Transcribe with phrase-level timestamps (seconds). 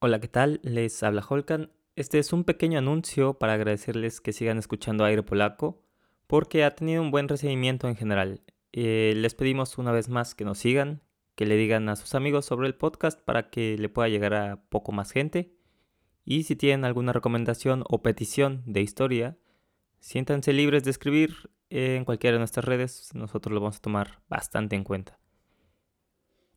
[0.00, 0.60] Hola, ¿qué tal?
[0.62, 1.72] Les habla Holkan.
[1.96, 5.82] Este es un pequeño anuncio para agradecerles que sigan escuchando Aire Polaco
[6.28, 8.40] porque ha tenido un buen recibimiento en general.
[8.70, 11.02] Eh, les pedimos una vez más que nos sigan,
[11.34, 14.62] que le digan a sus amigos sobre el podcast para que le pueda llegar a
[14.68, 15.52] poco más gente.
[16.24, 19.36] Y si tienen alguna recomendación o petición de historia,
[19.98, 23.10] siéntanse libres de escribir en cualquiera de nuestras redes.
[23.14, 25.17] Nosotros lo vamos a tomar bastante en cuenta.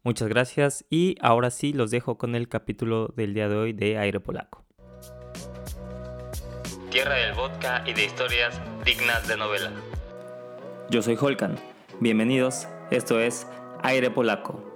[0.03, 3.99] Muchas gracias y ahora sí los dejo con el capítulo del día de hoy de
[3.99, 4.65] Aire Polaco.
[6.89, 9.71] Tierra del vodka y de historias dignas de novela.
[10.89, 11.55] Yo soy Holkan.
[11.99, 13.45] Bienvenidos, esto es
[13.83, 14.71] Aire Polaco.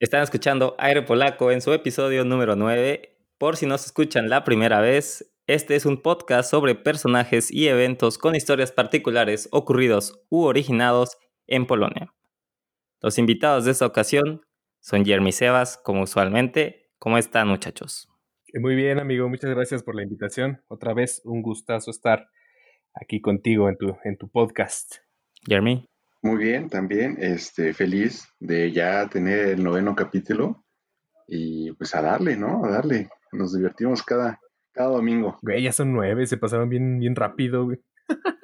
[0.00, 3.14] Están escuchando Aire Polaco en su episodio número 9.
[3.36, 7.66] Por si no se escuchan la primera vez, este es un podcast sobre personajes y
[7.66, 12.14] eventos con historias particulares ocurridos u originados en Polonia.
[13.00, 14.42] Los invitados de esta ocasión
[14.78, 16.92] son Jeremy Sebas, como usualmente.
[17.00, 18.08] ¿Cómo están, muchachos?
[18.54, 19.28] Muy bien, amigo.
[19.28, 20.62] Muchas gracias por la invitación.
[20.68, 22.28] Otra vez, un gustazo estar
[22.94, 24.98] aquí contigo en tu, en tu podcast.
[25.44, 25.88] Jeremy.
[26.22, 27.16] Muy bien, también.
[27.18, 30.64] Este, feliz de ya tener el noveno capítulo
[31.26, 32.64] y pues a darle, ¿no?
[32.64, 33.08] A darle.
[33.32, 34.38] Nos divertimos cada,
[34.72, 35.38] cada domingo.
[35.42, 37.80] Güey, ya son nueve, se pasaron bien, bien rápido, güey.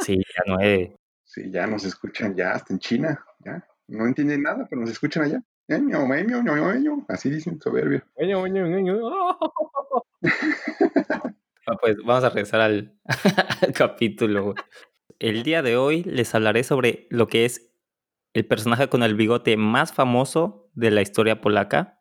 [0.01, 0.97] Sí, ya nueve.
[1.25, 3.67] Sí, ya nos escuchan ya hasta en China, ya.
[3.89, 5.43] No entienden nada, pero nos escuchan allá.
[7.09, 8.03] Así dicen, soberbio.
[11.71, 12.99] Ah, pues vamos a regresar al,
[13.75, 14.55] capítulo.
[15.19, 17.75] El día de hoy les hablaré sobre lo que es
[18.33, 22.01] el personaje con el bigote más famoso de la historia polaca.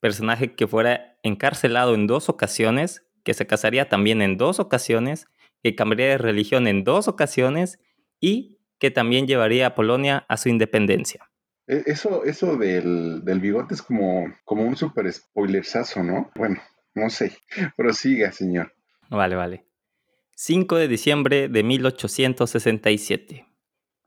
[0.00, 5.26] Personaje que fuera encarcelado en dos ocasiones que se casaría también en dos ocasiones,
[5.62, 7.78] que cambiaría de religión en dos ocasiones
[8.20, 11.28] y que también llevaría a Polonia a su independencia.
[11.66, 16.30] E, eso, eso del, bigote es como, como un super spoilersazo, ¿no?
[16.34, 16.60] Bueno,
[16.94, 17.36] no sé.
[17.76, 18.72] Prosiga, señor.
[19.10, 19.66] Vale, vale.
[20.34, 23.46] 5 de diciembre de 1867.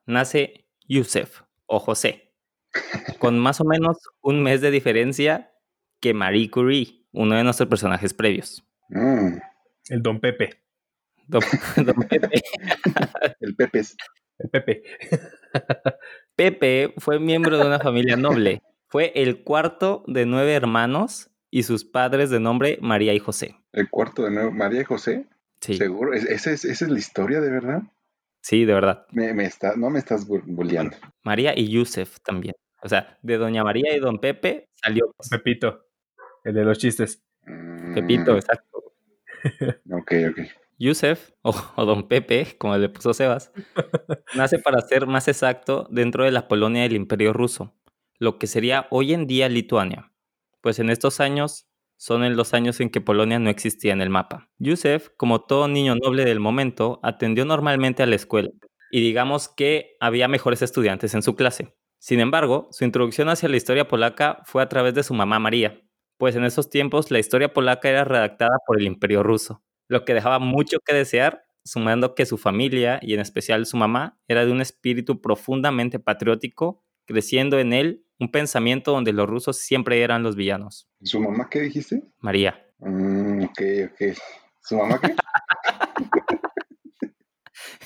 [0.06, 2.34] Nace Yusef o José,
[3.20, 5.54] con más o menos un mes de diferencia
[6.00, 8.66] que Marie Curie, uno de nuestros personajes previos.
[8.92, 9.40] Mm.
[9.90, 10.62] El Don Pepe.
[11.28, 11.42] Don,
[12.10, 12.42] Pepe.
[13.40, 13.82] el Pepe.
[14.38, 14.84] El Pepe.
[16.36, 18.62] Pepe fue miembro de una familia noble.
[18.88, 23.56] Fue el cuarto de nueve hermanos y sus padres de nombre María y José.
[23.72, 24.52] ¿El cuarto de nueve?
[24.52, 25.28] ¿María y José?
[25.62, 25.76] Sí.
[25.76, 26.14] ¿Seguro?
[26.14, 27.84] ¿Esa es, esa es la historia de verdad?
[28.42, 29.06] Sí, de verdad.
[29.12, 30.98] Me, me está, no me estás bulleando.
[31.24, 32.56] María y Yusef también.
[32.82, 35.14] O sea, de Doña María y Don Pepe salió.
[35.30, 35.86] Pepito,
[36.44, 37.24] el de los chistes.
[37.94, 38.38] Pepito, mm.
[38.38, 38.71] exacto.
[39.92, 40.40] Ok, ok.
[40.78, 41.54] Yusef, o,
[41.86, 43.52] Don Pepe, como le puso Sebas,
[44.36, 47.76] nace para ser más exacto dentro de la Polonia del Imperio Ruso,
[48.18, 50.12] lo que sería hoy en día Lituania,
[50.62, 54.10] pues en estos años son en los años en que Polonia no existía en el
[54.10, 54.50] mapa.
[54.58, 58.50] Yusef, como todo niño noble del momento, atendió normalmente a la escuela,
[58.90, 61.76] y digamos que había mejores estudiantes en su clase.
[62.00, 65.80] Sin embargo, su introducción hacia la historia polaca fue a través de su mamá María,
[66.22, 70.14] pues en esos tiempos la historia polaca era redactada por el imperio ruso, lo que
[70.14, 74.52] dejaba mucho que desear, sumando que su familia, y en especial su mamá, era de
[74.52, 80.36] un espíritu profundamente patriótico, creciendo en él un pensamiento donde los rusos siempre eran los
[80.36, 80.88] villanos.
[81.02, 82.04] ¿Su mamá qué dijiste?
[82.20, 82.68] María.
[82.78, 83.62] Mm, ok,
[83.92, 84.16] ok.
[84.60, 85.16] ¿Su mamá qué?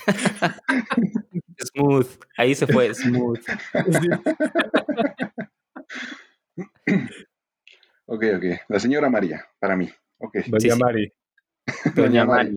[1.74, 2.18] smooth.
[2.36, 3.40] Ahí se fue, smooth.
[8.06, 8.44] Ok, ok.
[8.68, 9.90] La señora María, para mí.
[10.18, 10.44] Okay.
[10.46, 11.12] Doña Mari.
[11.94, 12.56] Doña, Mari.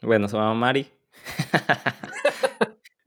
[0.00, 0.90] Bueno, su mamá Mari.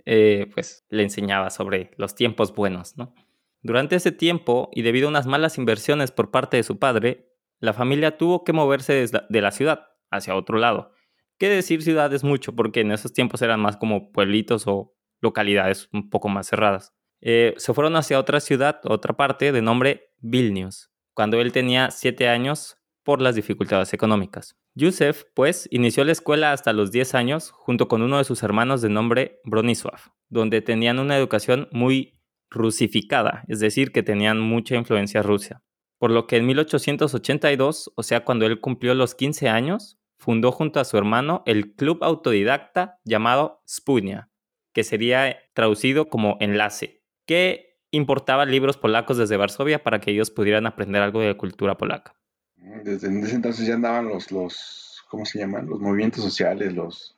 [0.04, 3.14] Eh, pues le enseñaba sobre los tiempos buenos, ¿no?
[3.62, 7.72] Durante ese tiempo, y debido a unas malas inversiones por parte de su padre, la
[7.72, 10.92] familia tuvo que moverse de la ciudad hacia otro lado.
[11.38, 12.56] ¿Qué decir ciudades mucho?
[12.56, 16.96] Porque en esos tiempos eran más como pueblitos o localidades un poco más cerradas.
[17.22, 22.28] Eh, se fueron hacia otra ciudad, otra parte, de nombre Vilnius cuando él tenía siete
[22.28, 24.56] años por las dificultades económicas.
[24.74, 28.82] Yusef, pues, inició la escuela hasta los 10 años junto con uno de sus hermanos
[28.82, 30.00] de nombre Bronisław,
[30.30, 35.64] donde tenían una educación muy rusificada, es decir, que tenían mucha influencia rusa.
[35.98, 40.80] Por lo que en 1882, o sea, cuando él cumplió los 15 años, fundó junto
[40.80, 44.30] a su hermano el club autodidacta llamado Spunia,
[44.74, 50.66] que sería traducido como enlace, que importaba libros polacos desde Varsovia para que ellos pudieran
[50.66, 52.16] aprender algo de cultura polaca.
[52.56, 55.68] Desde ese entonces ya andaban los, los ¿cómo se llaman?
[55.68, 57.18] Los movimientos sociales, los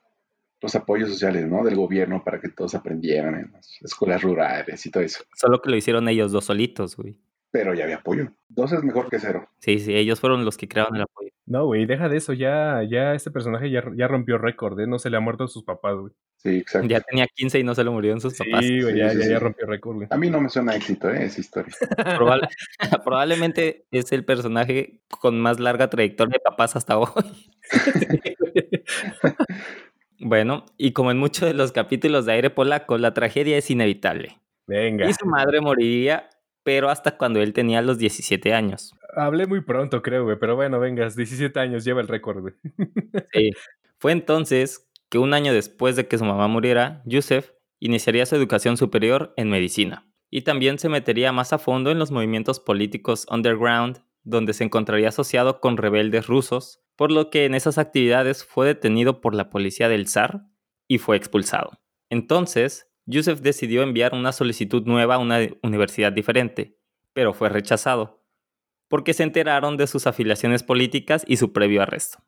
[0.64, 1.64] los apoyos sociales, ¿no?
[1.64, 5.24] Del gobierno para que todos aprendieran en las escuelas rurales y todo eso.
[5.36, 7.20] Solo que lo hicieron ellos dos solitos, güey.
[7.54, 8.30] Pero ya había apoyo.
[8.50, 9.48] Dos es mejor que cero.
[9.60, 11.30] Sí, sí, ellos fueron los que crearon el apoyo.
[11.46, 14.88] No, güey, deja de eso, ya, ya este personaje ya, ya rompió récord, ¿eh?
[14.88, 16.14] No se le ha muerto a sus papás, güey.
[16.38, 16.88] Sí, exacto.
[16.88, 18.66] Ya tenía 15 y no se lo murieron sus papás.
[18.66, 20.08] Sí, güey, Sí, ya, sí, ya, ya rompió récord, güey.
[20.10, 21.26] A mí no me suena a éxito, ¿eh?
[21.26, 21.72] Esa historia.
[22.18, 22.50] Probable-
[23.06, 27.08] probablemente es el personaje con más larga trayectoria de papás hasta hoy.
[30.20, 34.40] Bueno, y como en muchos de los capítulos de Aire Polaco, la tragedia es inevitable.
[34.68, 35.10] Venga.
[35.10, 36.30] Y su madre moriría,
[36.64, 38.94] pero hasta cuando él tenía los 17 años.
[39.16, 42.54] Hablé muy pronto, creo, güey, pero bueno, vengas, 17 años lleva el récord, güey.
[43.34, 43.52] Sí.
[44.00, 48.78] Fue entonces que un año después de que su mamá muriera, Yusef iniciaría su educación
[48.78, 50.10] superior en medicina.
[50.30, 55.10] Y también se metería más a fondo en los movimientos políticos underground, donde se encontraría
[55.10, 59.90] asociado con rebeldes rusos, por lo que en esas actividades fue detenido por la policía
[59.90, 60.48] del zar
[60.88, 61.80] y fue expulsado.
[62.10, 66.78] Entonces, Yusef decidió enviar una solicitud nueva a una universidad diferente,
[67.14, 68.24] pero fue rechazado,
[68.88, 72.20] porque se enteraron de sus afiliaciones políticas y su previo arresto.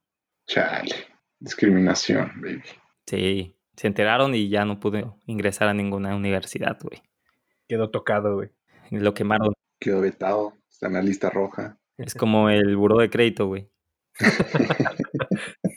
[0.48, 0.96] Chale.
[1.40, 2.64] Discriminación, baby.
[3.06, 7.02] Sí, se enteraron y ya no pudo ingresar a ninguna universidad, güey.
[7.68, 8.50] Quedó tocado, güey.
[8.92, 9.54] Lo quemaron.
[9.80, 10.54] Quedó vetado.
[10.70, 11.78] Está en la lista roja.
[11.98, 13.70] Es como el buró de crédito, güey.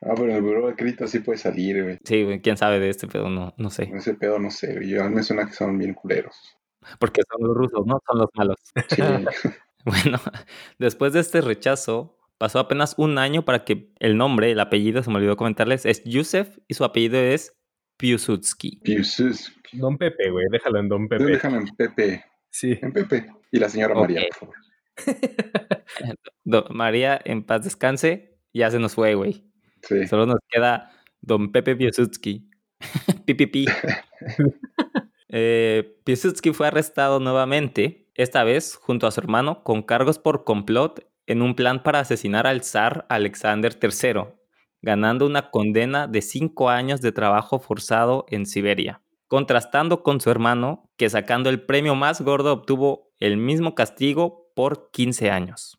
[0.00, 1.98] Ah, pero el buró de crédito sí puede salir, güey.
[2.04, 3.90] Sí, güey, quién sabe de este pedo, no, no sé.
[3.92, 4.88] Ese pedo no sé, güey.
[4.90, 6.36] Yo, a mí me suena que son bien culeros.
[7.00, 8.00] Porque son los rusos, ¿no?
[8.06, 8.56] Son los malos.
[8.88, 9.02] Sí.
[9.84, 10.18] Bueno,
[10.78, 15.08] después de este rechazo, pasó apenas un año para que el nombre, el apellido, se
[15.08, 17.56] me olvidó comentarles, es Yusef y su apellido es
[17.96, 18.80] Piłsudski.
[18.84, 19.78] Piłsudski.
[19.78, 21.24] Don Pepe, güey, déjalo en Don Tú Pepe.
[21.24, 22.24] Déjame en Pepe.
[22.50, 22.78] Sí.
[22.82, 23.26] En Pepe.
[23.50, 23.94] Y la señora.
[23.94, 24.56] María, por favor.
[26.44, 29.44] Do- María, en paz descanse, ya se nos fue, güey.
[29.82, 30.06] Sí.
[30.06, 30.90] Solo nos queda
[31.20, 32.48] Don Pepe Piłsudski.
[33.24, 33.66] Pipipi.
[35.28, 41.06] eh, Piłsudski fue arrestado nuevamente, esta vez junto a su hermano, con cargos por complot
[41.26, 44.22] en un plan para asesinar al zar Alexander III,
[44.80, 50.90] ganando una condena de cinco años de trabajo forzado en Siberia, contrastando con su hermano,
[50.96, 55.78] que sacando el premio más gordo obtuvo el mismo castigo por 15 años.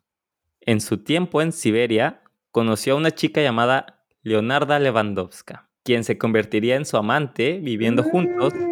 [0.61, 6.75] En su tiempo en Siberia, conoció a una chica llamada Leonarda Lewandowska, quien se convertiría
[6.75, 8.53] en su amante viviendo juntos.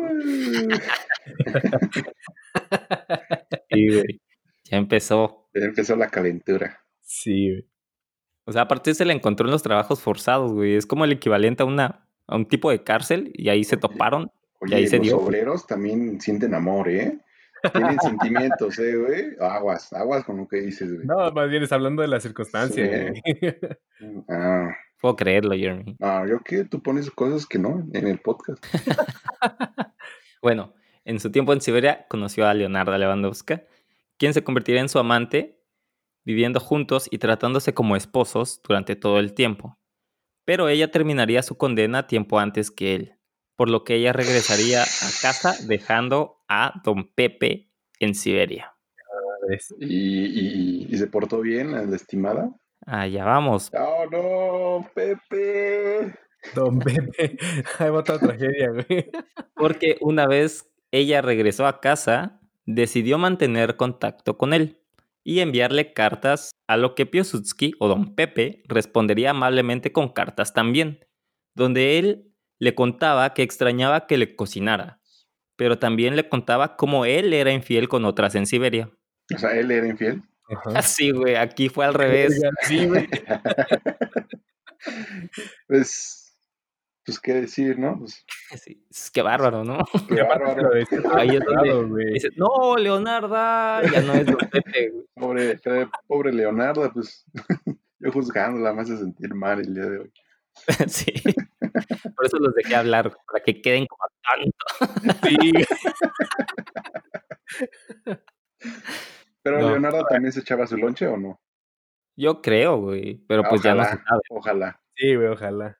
[3.70, 4.22] Y, güey,
[4.64, 5.50] ya empezó.
[5.54, 6.84] Ya empezó la calentura.
[7.02, 7.68] Sí, güey.
[8.46, 10.76] O sea, aparte se le encontró en los trabajos forzados, güey.
[10.76, 14.32] Es como el equivalente a una a un tipo de cárcel y ahí se toparon.
[14.60, 15.18] Oye, ahí se los dio.
[15.18, 17.20] obreros también sienten amor, ¿eh?
[17.74, 19.26] Tienen sentimientos, ¿eh, güey?
[19.40, 21.06] Aguas, aguas con lo que dices, güey.
[21.08, 23.22] No, más bien es hablando de la circunstancia, Sí.
[23.32, 23.58] güey.
[24.30, 24.70] Ah,
[25.02, 25.96] Puedo creerlo, Jeremy.
[26.00, 28.64] no, yo que tú pones cosas que no en el podcast.
[30.42, 30.74] Bueno,
[31.04, 33.64] en su tiempo en Siberia conoció a Leonarda Lewandowska,
[34.18, 35.60] quien se convertiría en su amante,
[36.24, 39.80] viviendo juntos y tratándose como esposos durante todo el tiempo.
[40.46, 43.17] Pero ella terminaría su condena tiempo antes que él,
[43.58, 47.70] por lo que ella regresaría a casa dejando a don Pepe
[48.00, 48.74] en Siberia.
[49.50, 49.74] ¿Ves?
[49.80, 52.52] ¿Y, y, y se portó bien la estimada?
[52.86, 53.70] Allá vamos.
[53.74, 54.90] ¡Oh, no!
[54.94, 56.14] ¡Pepe!
[56.56, 57.38] Don Pepe.
[57.80, 59.10] Hay otra tragedia, güey.
[59.56, 64.82] Porque una vez ella regresó a casa, decidió mantener contacto con él
[65.24, 71.06] y enviarle cartas, a lo que Piłsudski o don Pepe respondería amablemente con cartas también,
[71.54, 72.27] donde él
[72.60, 75.00] le contaba que extrañaba que le cocinara,
[75.56, 78.90] pero también le contaba cómo él era infiel con otras en Siberia.
[79.34, 80.24] O sea, él era infiel.
[80.74, 82.42] Así, güey, aquí fue al revés.
[82.64, 83.08] Sí, güey.
[85.68, 86.38] Pues,
[87.06, 87.98] pues, ¿qué decir, no?
[87.98, 88.24] Pues,
[88.64, 89.80] Sí, es que bárbaro, ¿no?
[90.08, 90.70] qué bárbaro.
[90.86, 95.06] Todo Ahí es donde dice, no, Leonarda, ya no es don Pepe, güey.
[95.16, 95.60] Pobre,
[96.08, 97.26] pobre Leonardo, pues,
[98.00, 100.14] yo juzgándola me hace sentir mal el día de hoy.
[100.88, 101.14] Sí.
[102.16, 105.28] Por eso los dejé hablar, para que queden como tanto.
[105.28, 105.52] Sí,
[109.44, 109.70] Pero No.
[109.70, 111.40] Leonardo también se echaba su lonche o no?
[112.18, 114.22] Yo creo, güey, pero pues ya no se Ojalá, sabe.
[114.30, 114.82] Ojalá.
[114.96, 115.78] sí, güey, ojalá.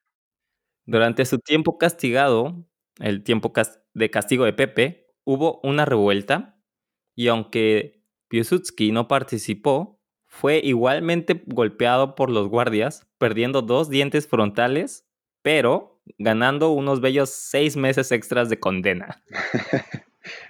[0.86, 2.66] Durante su tiempo castigado,
[3.00, 3.52] el tiempo
[3.94, 6.60] de castigo de Pepe, hubo una revuelta
[7.16, 15.07] y aunque Piłsudski no participó, fue igualmente golpeado por los guardias, perdiendo dos dientes frontales,
[15.48, 19.24] pero ganando unos bellos seis meses extras de condena.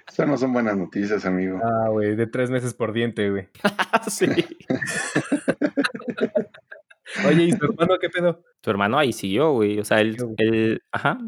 [0.08, 1.60] Esas no son buenas noticias, amigo.
[1.62, 3.48] Ah, güey, de tres meses por diente, güey.
[4.10, 4.26] sí.
[7.28, 8.42] Oye, ¿y su hermano qué pedo?
[8.60, 9.78] Su hermano ahí siguió, güey.
[9.78, 11.18] O sea, él, él ajá,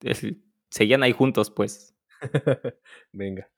[0.00, 1.94] él- seguían ahí juntos, pues.
[3.12, 3.48] Venga.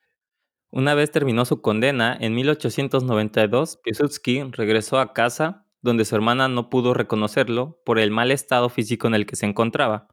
[0.68, 6.68] Una vez terminó su condena, en 1892, Piłsudski regresó a casa, donde su hermana no
[6.68, 10.06] pudo reconocerlo por el mal estado físico en el que se encontraba.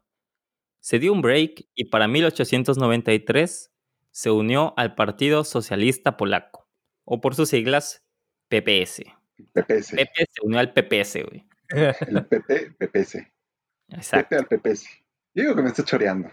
[0.80, 3.72] Se dio un break y para 1893
[4.10, 6.66] se unió al Partido Socialista Polaco,
[7.04, 8.04] o por sus siglas,
[8.48, 9.04] PPS.
[9.52, 9.90] PPS.
[9.90, 11.46] Pepe se unió al PPS, güey.
[12.08, 13.18] El PP, PPS.
[13.90, 14.36] Exacto.
[14.36, 14.88] Pepe al PPS.
[15.34, 16.30] Yo digo que me está choreando.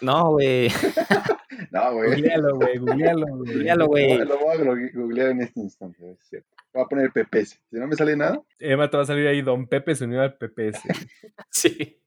[0.00, 0.68] No, güey.
[1.70, 2.10] No, güey.
[2.10, 3.52] Googlealo, güey, googlealo, güey.
[3.52, 4.18] Googlealo, güey.
[4.18, 6.48] Lo, voy a googlear en este instante, es cierto.
[6.72, 7.60] Voy a poner PPS.
[7.70, 10.22] Si no me sale nada, Emma, te va a salir ahí, Don Pepe se unió
[10.22, 10.82] al PPS.
[11.50, 12.00] Sí.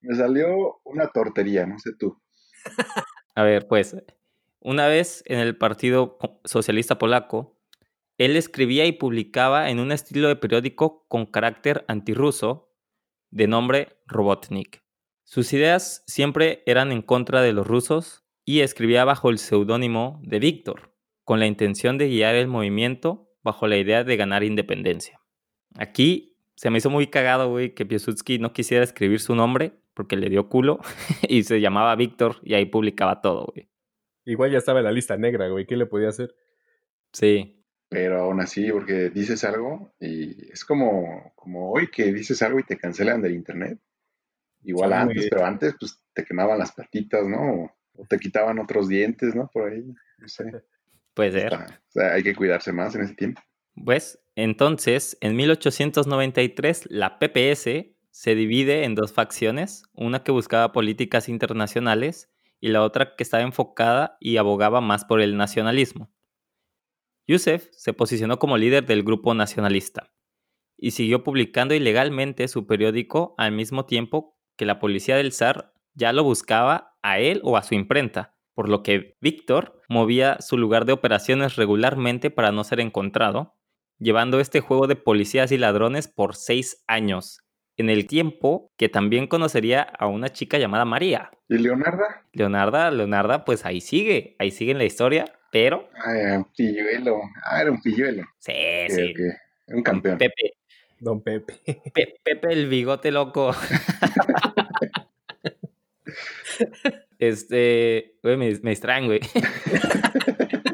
[0.00, 2.20] me salió una tortería, no sé tú.
[3.34, 3.96] A ver, pues,
[4.60, 7.56] una vez en el Partido Socialista Polaco,
[8.18, 12.74] él escribía y publicaba en un estilo de periódico con carácter antirruso
[13.30, 14.82] de nombre Robotnik.
[15.22, 20.38] Sus ideas siempre eran en contra de los rusos y escribía bajo el seudónimo de
[20.38, 20.90] Víctor,
[21.22, 25.20] con la intención de guiar el movimiento bajo la idea de ganar independencia.
[25.76, 30.16] Aquí se me hizo muy cagado, güey, que Piłsudski no quisiera escribir su nombre porque
[30.16, 30.80] le dio culo
[31.28, 33.68] y se llamaba Víctor y ahí publicaba todo, güey.
[34.24, 35.66] Igual ya estaba en la lista negra, güey.
[35.66, 36.34] ¿Qué le podía hacer?
[37.12, 42.58] Sí, Pero aún así, porque dices algo y es como, como hoy que dices algo
[42.60, 43.78] y te cancelan del internet.
[44.62, 47.74] Igual Sí, antes, pero antes pues te quemaban las patitas, ¿no?
[47.98, 49.50] O te quitaban otros dientes, ¿no?
[49.52, 49.82] Por ahí,
[50.18, 50.44] no sé.
[51.14, 51.52] puede ser.
[51.52, 53.42] Está- o sea, hay que cuidarse más en ese tiempo.
[53.84, 61.28] Pues entonces, en 1893, la PPS se divide en dos facciones, una que buscaba políticas
[61.28, 66.10] internacionales y la otra que estaba enfocada y abogaba más por el nacionalismo.
[67.26, 70.12] Yusef se posicionó como líder del grupo nacionalista
[70.76, 76.12] y siguió publicando ilegalmente su periódico al mismo tiempo que la policía del zar ya
[76.12, 80.84] lo buscaba a él o a su imprenta, por lo que Víctor movía su lugar
[80.84, 83.54] de operaciones regularmente para no ser encontrado,
[83.98, 87.40] llevando este juego de policías y ladrones por seis años,
[87.76, 91.30] en el tiempo que también conocería a una chica llamada María.
[91.48, 92.26] ¿Y Leonarda?
[92.32, 97.20] Leonarda, Leonarda, pues ahí sigue, ahí sigue en la historia, pero Ah, un pilluelo.
[97.44, 98.24] Ah, era un pilluelo.
[98.38, 98.52] sí,
[98.88, 99.14] sí.
[99.66, 100.18] Era un campeón.
[100.18, 100.54] Pepe,
[101.00, 101.60] Don Pepe.
[101.94, 103.52] Pe- Pepe el bigote loco.
[107.18, 109.20] este, güey, me, me distraen, güey.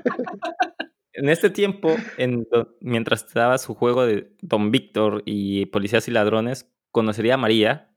[1.12, 2.46] en este tiempo, en
[2.80, 7.94] mientras estaba su juego de Don Víctor y Policías y Ladrones, conocería a María,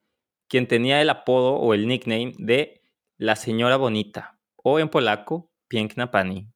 [0.47, 2.81] quien tenía el apodo o el nickname de
[3.17, 6.49] la señora bonita, o en polaco, Piękna Pani.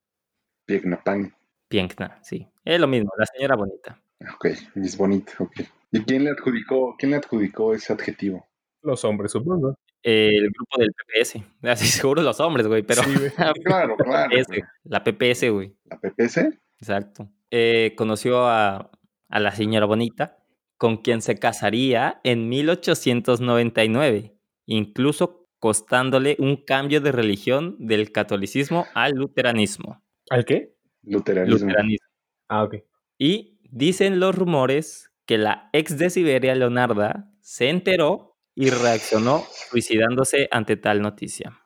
[0.66, 1.30] Piękna pani.
[1.68, 2.48] Piękna, sí.
[2.64, 4.02] Es lo mismo, la señora bonita.
[4.36, 4.46] Ok,
[4.76, 5.62] es bonito, ok.
[5.92, 8.48] ¿Y quién le adjudicó, quién le adjudicó ese adjetivo?
[8.82, 9.76] Los hombres, supongo.
[10.04, 11.44] El grupo del PPS.
[11.64, 13.32] Así seguro los hombres, güey, pero Sí, güey.
[13.64, 14.30] Claro, claro.
[14.30, 15.76] PPS, la PPS, güey.
[15.86, 16.60] ¿La PPC?
[16.80, 17.30] Exacto.
[17.52, 18.92] Eh, conoció a,
[19.30, 20.38] a la señora Bonita,
[20.78, 29.12] con quien se casaría en 1899, incluso costándole un cambio de religión del catolicismo al
[29.12, 30.04] luteranismo.
[30.32, 30.74] ¿Al qué?
[31.04, 31.60] Luteranismo.
[31.60, 32.08] Luteranismo.
[32.50, 32.78] Ah, ok.
[33.20, 40.48] Y dicen los rumores que la ex de Siberia, Leonarda, se enteró y reaccionó suicidándose
[40.52, 41.58] ante tal noticia.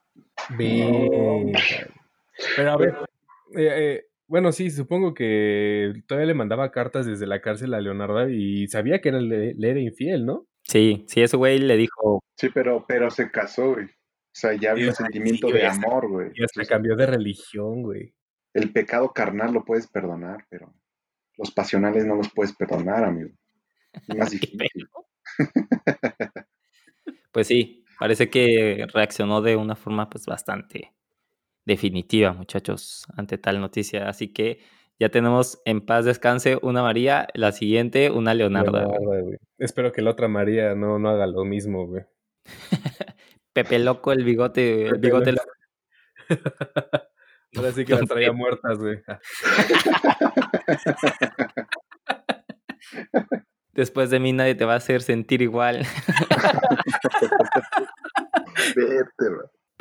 [0.58, 1.90] Verga.
[2.56, 2.96] Pero a ver,
[3.56, 8.30] eh, eh, bueno, sí, supongo que todavía le mandaba cartas desde la cárcel a Leonardo
[8.30, 10.48] y sabía que era, le, le era infiel, ¿no?
[10.64, 13.86] Sí, sí, ese güey le dijo, Sí, pero, pero se casó, güey.
[13.86, 16.32] O sea, ya había un sentimiento sí, de hasta- amor, güey.
[16.34, 18.14] Y hasta cambió de religión, güey.
[18.54, 20.74] El pecado carnal lo puedes perdonar, pero
[21.38, 23.30] los pasionales no los puedes perdonar, amigo.
[24.10, 24.90] Es más difícil.
[27.36, 30.94] Pues sí, parece que reaccionó de una forma pues bastante
[31.66, 34.08] definitiva, muchachos, ante tal noticia.
[34.08, 34.60] Así que
[35.02, 38.86] ya tenemos en paz descanse una María, la siguiente una Leonarda.
[38.86, 39.36] güey.
[39.58, 42.06] Espero que la otra María no, no haga lo mismo, güey.
[43.52, 45.52] Pepe loco, el bigote, el bigote Loco.
[47.58, 49.02] Ahora sí que las traía muertas, güey.
[53.76, 55.86] Después de mí nadie te va a hacer sentir igual.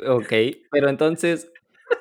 [0.07, 0.33] Ok,
[0.71, 1.51] pero entonces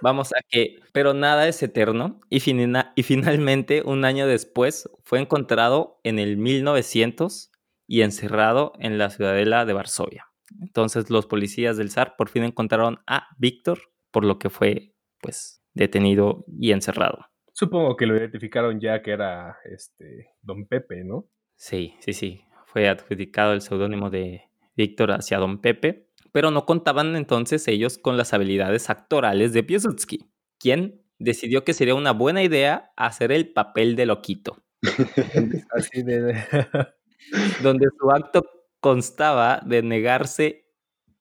[0.01, 5.19] vamos a que, pero nada es eterno y, fina- y finalmente un año después fue
[5.19, 7.51] encontrado en el 1900
[7.87, 10.27] y encerrado en la ciudadela de Varsovia.
[10.61, 13.79] Entonces los policías del zar por fin encontraron a Víctor,
[14.11, 17.27] por lo que fue pues detenido y encerrado.
[17.53, 21.27] Supongo que lo identificaron ya que era este Don Pepe, ¿no?
[21.63, 22.41] Sí, sí, sí.
[22.65, 28.17] fue adjudicado el seudónimo de Víctor hacia Don Pepe, pero no contaban entonces ellos con
[28.17, 30.29] las habilidades actorales de Piłsudski,
[30.59, 34.61] quien decidió que sería una buena idea hacer el papel de loquito.
[35.71, 36.35] Así de...
[37.63, 38.43] donde su acto
[38.81, 40.69] constaba de negarse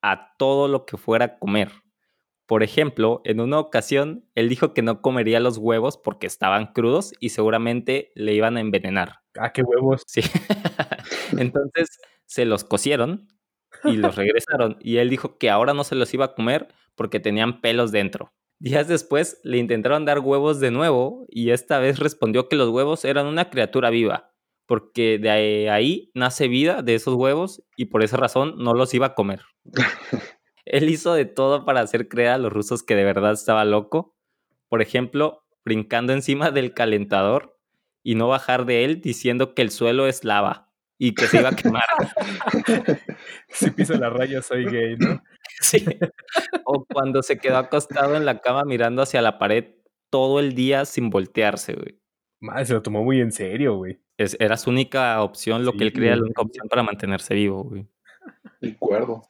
[0.00, 1.70] a todo lo que fuera a comer.
[2.46, 7.12] Por ejemplo, en una ocasión, él dijo que no comería los huevos porque estaban crudos
[7.20, 9.21] y seguramente le iban a envenenar.
[9.38, 10.02] Ah, qué huevos.
[10.06, 10.20] Sí.
[11.38, 11.88] Entonces
[12.26, 13.28] se los cocieron
[13.84, 14.76] y los regresaron.
[14.80, 18.32] Y él dijo que ahora no se los iba a comer porque tenían pelos dentro.
[18.58, 23.04] Días después le intentaron dar huevos de nuevo y esta vez respondió que los huevos
[23.04, 24.30] eran una criatura viva,
[24.66, 29.06] porque de ahí nace vida de esos huevos y por esa razón no los iba
[29.06, 29.40] a comer.
[30.64, 34.14] Él hizo de todo para hacer creer a los rusos que de verdad estaba loco.
[34.68, 37.58] Por ejemplo, brincando encima del calentador
[38.02, 41.48] y no bajar de él diciendo que el suelo es lava y que se iba
[41.48, 41.84] a quemar.
[43.48, 45.22] si piso la raya soy gay, ¿no?
[45.60, 45.84] Sí.
[46.64, 49.74] O cuando se quedó acostado en la cama mirando hacia la pared
[50.10, 52.00] todo el día sin voltearse, güey.
[52.40, 54.00] Madre, se lo tomó muy en serio, güey.
[54.16, 57.86] era su única opción, lo que él creía la única opción para mantenerse vivo, güey.
[58.60, 59.22] Y cuerdo.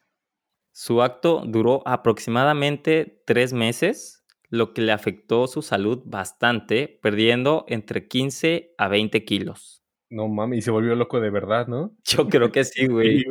[0.73, 4.22] Su acto duró aproximadamente tres meses,
[4.52, 9.82] lo que le afectó su salud bastante, perdiendo entre 15 a 20 kilos.
[10.11, 11.97] No mames, y se volvió loco de verdad, ¿no?
[12.04, 13.25] Yo creo que sí, güey.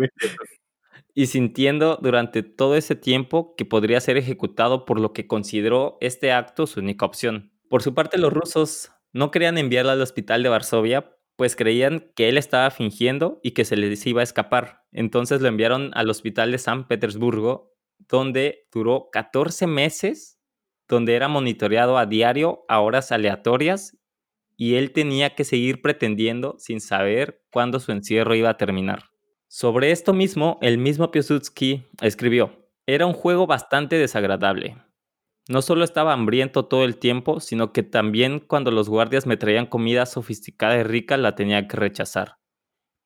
[1.13, 6.31] Y sintiendo durante todo ese tiempo que podría ser ejecutado por lo que consideró este
[6.31, 7.53] acto su única opción.
[7.69, 12.29] Por su parte, los rusos no querían enviarlo al hospital de Varsovia, pues creían que
[12.29, 14.85] él estaba fingiendo y que se les iba a escapar.
[14.91, 17.75] Entonces lo enviaron al hospital de San Petersburgo,
[18.09, 20.40] donde duró 14 meses,
[20.91, 23.98] donde era monitoreado a diario a horas aleatorias
[24.57, 29.05] y él tenía que seguir pretendiendo sin saber cuándo su encierro iba a terminar.
[29.48, 34.77] Sobre esto mismo, el mismo Piłsudski escribió, era un juego bastante desagradable.
[35.48, 39.67] No solo estaba hambriento todo el tiempo, sino que también cuando los guardias me traían
[39.67, 42.36] comida sofisticada y rica la tenía que rechazar.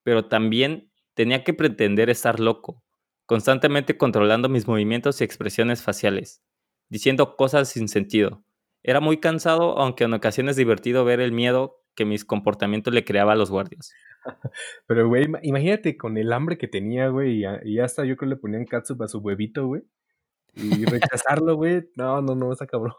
[0.03, 2.83] Pero también tenía que pretender estar loco,
[3.27, 6.43] constantemente controlando mis movimientos y expresiones faciales,
[6.89, 8.43] diciendo cosas sin sentido,
[8.83, 13.31] era muy cansado, aunque en ocasiones divertido ver el miedo que mis comportamientos le creaba
[13.31, 13.91] a los guardias.
[14.87, 18.41] Pero, güey, imagínate con el hambre que tenía, güey, y, hasta yo creo que le
[18.41, 19.83] ponían catsup a su huevito, güey.
[20.53, 22.93] Y rechazarlo, güey, no, no, no, esa cabrón.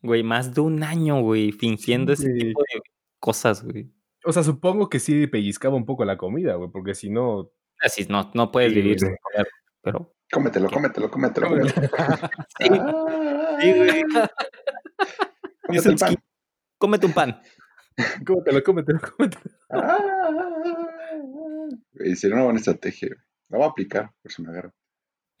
[0.00, 2.80] Güey, más de un año, güey, fingiendo ese tipo de
[3.18, 3.90] cosas, güey.
[4.24, 7.50] O sea, supongo que sí pellizcaba un poco la comida, güey, porque si no...
[7.80, 9.48] Así, no, no puedes vivir sin comer,
[9.82, 10.14] pero...
[10.30, 11.48] Cómetelo, cómetelo, cómetelo.
[12.58, 12.68] sí,
[13.60, 14.02] sí, güey.
[15.66, 16.16] Cómete, pan.
[16.78, 17.40] cómete un pan.
[18.26, 19.44] cómetelo, cómetelo, cómetelo.
[22.00, 23.08] Y sería una buena estrategia.
[23.48, 24.72] La voy a aplicar, por si me agarro.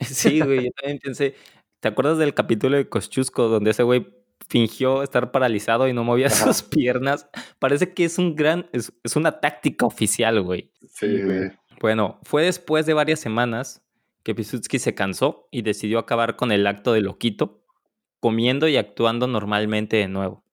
[0.00, 1.34] Sí, güey, yo también pensé.
[1.80, 4.06] ¿Te acuerdas del capítulo de Kosciusko donde ese güey
[4.48, 7.28] fingió estar paralizado y no movía sus piernas?
[7.58, 10.72] Parece que es un gran, es, es una táctica oficial, güey.
[10.88, 11.52] Sí, güey.
[11.80, 13.84] Bueno, fue después de varias semanas
[14.28, 17.64] que Piłsudski se cansó y decidió acabar con el acto de loquito
[18.20, 20.44] comiendo y actuando normalmente de nuevo.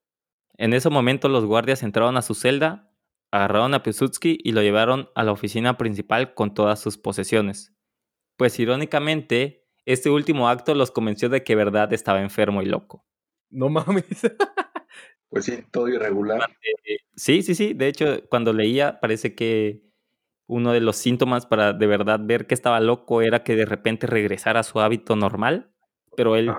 [0.56, 2.90] En ese momento los guardias entraron a su celda,
[3.32, 7.74] agarraron a Piłsudski y lo llevaron a la oficina principal con todas sus posesiones.
[8.38, 13.06] Pues irónicamente, este último acto los convenció de que verdad estaba enfermo y loco.
[13.50, 14.06] No mames.
[15.28, 16.50] pues sí, todo irregular.
[17.18, 17.74] Sí, sí, sí.
[17.74, 19.85] De hecho, cuando leía, parece que
[20.48, 24.08] uno de los síntomas para de verdad ver que estaba loco era que de repente
[24.08, 25.76] regresara a su hábito normal
[26.16, 26.52] pero él,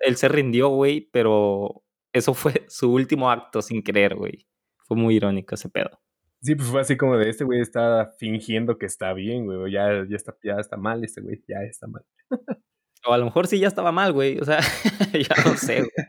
[0.00, 4.46] Él se rindió, güey, pero eso fue su último acto sin creer, güey.
[4.78, 6.00] Fue muy irónico ese pedo.
[6.42, 9.72] Sí, pues fue así como de este güey está fingiendo que está bien, güey.
[9.72, 12.04] Ya, ya, está, ya está mal este güey, ya está mal.
[13.06, 14.38] o a lo mejor sí ya estaba mal, güey.
[14.38, 14.60] O sea,
[15.12, 16.06] ya no sé, güey.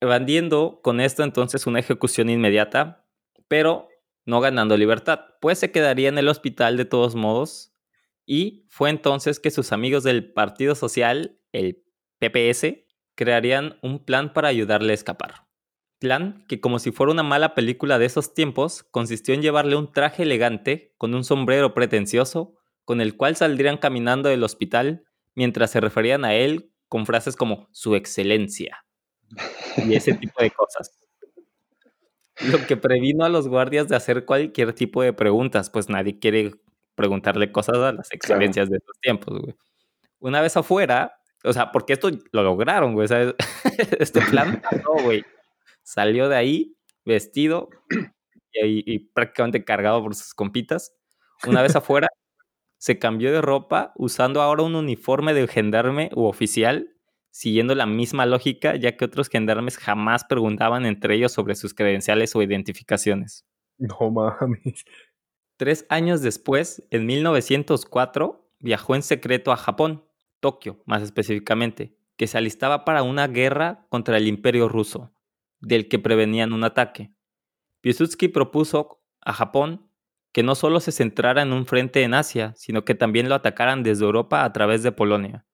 [0.00, 3.06] Evandiendo con esto entonces una ejecución inmediata,
[3.48, 3.88] pero
[4.26, 7.72] no ganando libertad, pues se quedaría en el hospital de todos modos.
[8.26, 11.84] Y fue entonces que sus amigos del Partido Social, el
[12.18, 12.84] PPS
[13.14, 15.46] crearían un plan para ayudarle a escapar.
[15.98, 19.92] Plan que como si fuera una mala película de esos tiempos, consistió en llevarle un
[19.92, 25.80] traje elegante con un sombrero pretencioso, con el cual saldrían caminando del hospital mientras se
[25.80, 28.84] referían a él con frases como su excelencia
[29.76, 31.05] y ese tipo de cosas.
[32.44, 36.52] Lo que previno a los guardias de hacer cualquier tipo de preguntas, pues nadie quiere
[36.94, 39.40] preguntarle cosas a las excelencias de esos tiempos,
[40.18, 43.08] Una vez afuera, o sea, porque esto lo lograron, güey.
[44.00, 45.24] Este plan no, güey.
[45.82, 47.68] Salió de ahí vestido
[48.52, 50.94] y, y, prácticamente cargado por sus compitas.
[51.46, 52.08] Una vez afuera,
[52.78, 56.95] se cambió de ropa usando ahora un uniforme de gendarme u oficial,
[57.36, 62.34] siguiendo la misma lógica, ya que otros gendarmes jamás preguntaban entre ellos sobre sus credenciales
[62.34, 63.44] o identificaciones.
[63.76, 64.86] No mames.
[65.58, 70.06] Tres años después, en 1904, viajó en secreto a Japón,
[70.40, 75.12] Tokio más específicamente, que se alistaba para una guerra contra el imperio ruso,
[75.60, 77.12] del que prevenían un ataque.
[77.82, 79.90] Piłsudski propuso a Japón
[80.32, 83.82] que no solo se centrara en un frente en Asia, sino que también lo atacaran
[83.82, 85.44] desde Europa a través de Polonia.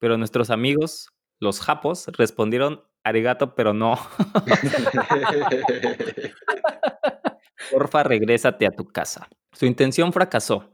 [0.00, 1.08] Pero nuestros amigos,
[1.38, 3.96] los japos, respondieron arigato, pero no.
[7.70, 9.28] Porfa, regrésate a tu casa.
[9.52, 10.70] Su intención fracasó,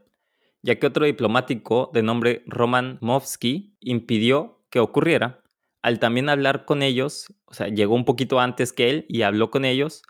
[0.63, 5.43] ya que otro diplomático de nombre Roman Movsky impidió que ocurriera.
[5.83, 9.51] Al también hablar con ellos, o sea, llegó un poquito antes que él y habló
[9.51, 10.01] con ellos,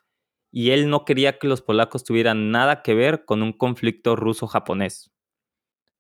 [0.51, 5.11] y él no quería que los polacos tuvieran nada que ver con un conflicto ruso-japonés.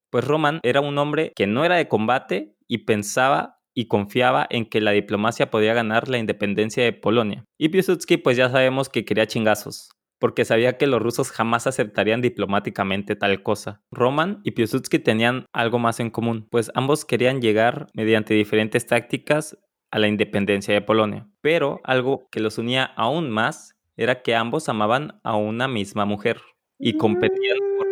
[0.09, 4.65] Pues Roman era un hombre que no era de combate y pensaba y confiaba en
[4.65, 7.45] que la diplomacia podía ganar la independencia de Polonia.
[7.59, 12.21] Y Piłsudski pues ya sabemos que quería chingazos, porque sabía que los rusos jamás aceptarían
[12.21, 13.81] diplomáticamente tal cosa.
[13.91, 19.57] Roman y Piłsudski tenían algo más en común, pues ambos querían llegar mediante diferentes tácticas
[19.91, 21.27] a la independencia de Polonia.
[21.41, 26.41] Pero algo que los unía aún más era que ambos amaban a una misma mujer
[26.79, 27.87] y competían por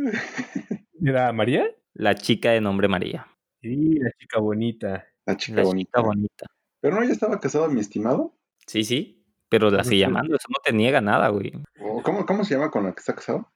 [1.04, 1.64] ¿Era María?
[1.94, 3.26] la chica de nombre María.
[3.60, 5.06] Sí, la chica bonita.
[5.26, 5.88] La chica La bonita.
[5.90, 6.46] chica bonita.
[6.80, 8.34] Pero no, ya estaba casado mi estimado.
[8.66, 10.10] Sí, sí, pero la sigue Ujú.
[10.16, 11.52] amando, eso no te niega nada, güey.
[11.80, 13.52] ¿O ¿Cómo, ¿Cómo se llama con la que está casado?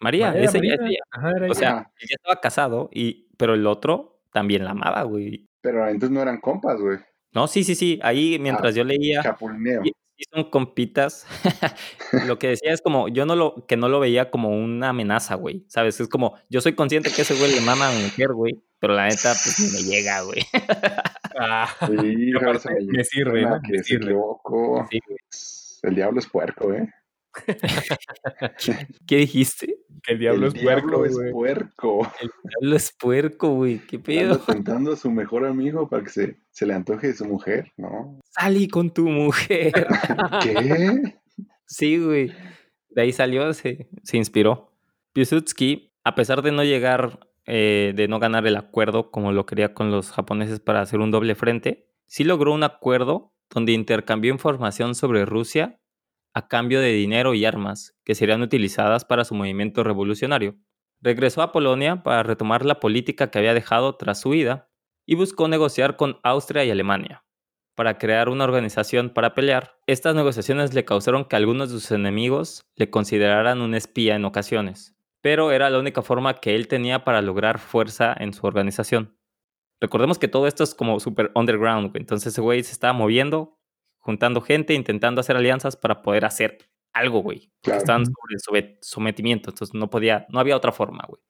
[0.00, 0.74] María, Era ese ya María.
[0.74, 0.98] es ella.
[1.10, 1.54] Ajá, era O ella.
[1.54, 5.46] sea, ya estaba casado, y, pero el otro también la amaba, güey.
[5.60, 6.98] Pero entonces no eran compas, güey.
[7.32, 7.98] No, sí, sí, sí.
[8.02, 9.82] Ahí mientras yo leía, Chapulineo.
[10.16, 11.26] Sí, son compitas.
[12.26, 15.34] lo que decía es como, yo no lo, que no lo veía como una amenaza,
[15.34, 15.64] güey.
[15.68, 16.00] ¿Sabes?
[16.00, 18.62] Es como, yo soy consciente que ese güey le mama a mi mujer, güey.
[18.78, 20.42] Pero la neta, pues ni me llega, güey.
[21.38, 21.86] Ah, Sí,
[22.86, 23.60] me me sirve, ¿no?
[23.62, 24.04] que Me se sirve.
[24.06, 24.86] equivocó.
[24.90, 24.98] Sí.
[25.82, 26.88] El diablo es puerco, ¿eh?
[29.06, 29.76] ¿Qué dijiste?
[30.02, 31.32] que el diablo el es puerco, diablo es güey.
[31.32, 32.12] puerco.
[32.20, 33.78] El diablo es puerco, güey.
[33.78, 34.38] ¿Qué pedo?
[34.38, 38.20] tentando a su mejor amigo para que se, se le antoje de su mujer, ¿no?
[38.34, 39.72] Salí con tu mujer.
[40.42, 41.20] ¿Qué?
[41.66, 42.32] Sí, güey.
[42.88, 44.72] De ahí salió, se, se inspiró.
[45.12, 49.72] Piłsudski, a pesar de no llegar, eh, de no ganar el acuerdo como lo quería
[49.72, 54.96] con los japoneses para hacer un doble frente, sí logró un acuerdo donde intercambió información
[54.96, 55.80] sobre Rusia
[56.32, 60.56] a cambio de dinero y armas que serían utilizadas para su movimiento revolucionario.
[61.00, 64.68] Regresó a Polonia para retomar la política que había dejado tras su huida
[65.06, 67.24] y buscó negociar con Austria y Alemania
[67.74, 69.78] para crear una organización para pelear.
[69.86, 74.94] Estas negociaciones le causaron que algunos de sus enemigos le consideraran un espía en ocasiones,
[75.20, 79.16] pero era la única forma que él tenía para lograr fuerza en su organización.
[79.80, 82.00] Recordemos que todo esto es como super underground, güey.
[82.00, 83.58] entonces ese güey se estaba moviendo,
[83.98, 86.58] juntando gente, intentando hacer alianzas para poder hacer
[86.92, 87.52] algo, güey.
[87.62, 87.80] Claro.
[87.80, 88.04] estaban
[88.38, 91.20] sobre sometimiento, entonces no podía, no había otra forma, güey.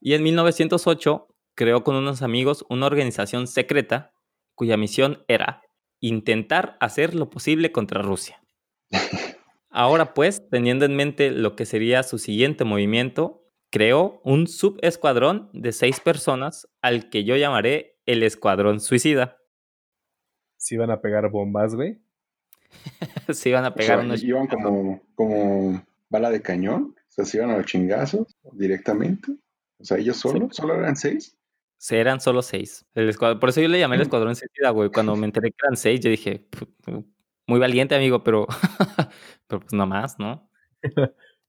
[0.00, 4.12] Y en 1908 creó con unos amigos una organización secreta
[4.54, 5.63] cuya misión era
[6.08, 8.40] intentar hacer lo posible contra Rusia.
[9.70, 15.72] Ahora pues, teniendo en mente lo que sería su siguiente movimiento, creó un subescuadrón de
[15.72, 19.38] seis personas al que yo llamaré el Escuadrón Suicida.
[20.56, 22.00] Si van a pegar bombas, güey.
[23.32, 24.22] Se iban a O pegar sea, unos...
[24.22, 26.94] iban como, como bala de cañón.
[26.96, 29.32] O sea, se iban a los chingazos directamente.
[29.78, 31.36] O sea, ellos solo, solo eran seis.
[31.84, 32.86] Se eran solo seis.
[32.94, 34.88] El escuadrón- Por eso yo le llamé el Escuadrón Suicida, güey.
[34.90, 37.04] Cuando me enteré que eran seis, yo dije, "Pu-
[37.46, 38.46] muy valiente, amigo, pero,
[39.46, 40.50] pero pues no más, ¿no?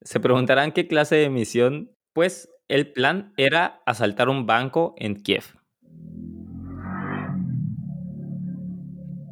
[0.02, 1.96] Se preguntarán qué clase de misión.
[2.12, 5.46] Pues el plan era asaltar un banco en Kiev.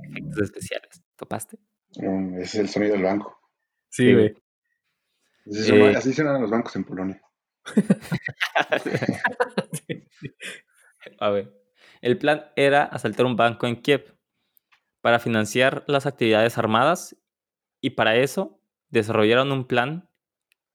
[0.10, 1.04] Efectos especiales.
[1.18, 1.58] ¿Topaste?
[1.98, 3.38] Mm, ese es el sonido del banco.
[3.90, 4.34] Sí, Sí, güey.
[5.52, 5.96] Así, Eh.
[5.98, 7.22] así suenan los bancos en Polonia.
[12.02, 14.18] El plan era asaltar un banco en Kiev
[15.02, 17.16] para financiar las actividades armadas
[17.82, 20.10] y para eso desarrollaron un plan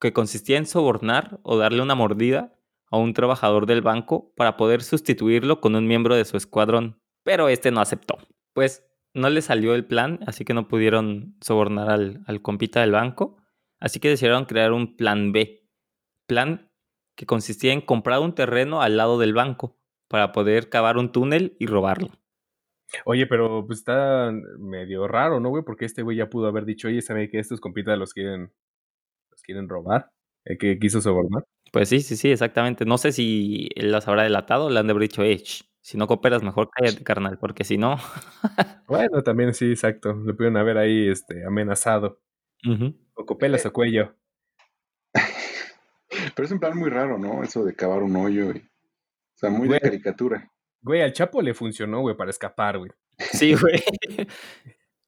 [0.01, 2.55] que consistía en sobornar o darle una mordida
[2.91, 7.01] a un trabajador del banco para poder sustituirlo con un miembro de su escuadrón.
[7.23, 8.19] Pero este no aceptó.
[8.53, 12.93] Pues no le salió el plan, así que no pudieron sobornar al, al compita del
[12.93, 13.37] banco.
[13.81, 15.69] Así que decidieron crear un plan B.
[16.27, 16.71] Plan
[17.15, 19.78] que consistía en comprar un terreno al lado del banco
[20.09, 22.09] para poder cavar un túnel y robarlo.
[23.05, 25.63] Oye, pero pues está medio raro, ¿no, güey?
[25.63, 28.51] Porque este güey ya pudo haber dicho, oye, sabe que estos compitas los quieren,
[29.31, 30.11] los quieren robar.
[30.45, 31.45] el que quiso sobornar.
[31.73, 32.87] Pues sí, sí, sí, exactamente.
[32.87, 35.43] No sé si él las habrá delatado o le han de haber dicho, "Eh,
[35.83, 37.97] si no cooperas, mejor cállate, carnal, porque si no.
[38.89, 40.15] Bueno, también sí, exacto.
[40.15, 42.23] Le pudieron haber ahí este, amenazado.
[43.15, 44.15] O copelas o cuello.
[46.35, 47.43] Pero es un plan muy raro, ¿no?
[47.43, 48.51] Eso de cavar un hoyo.
[48.53, 48.63] y-
[49.39, 49.81] O sea, muy de Güey.
[49.81, 50.51] caricatura.
[50.83, 52.91] Güey, al Chapo le funcionó, güey, para escapar, güey.
[53.19, 53.81] Sí, güey.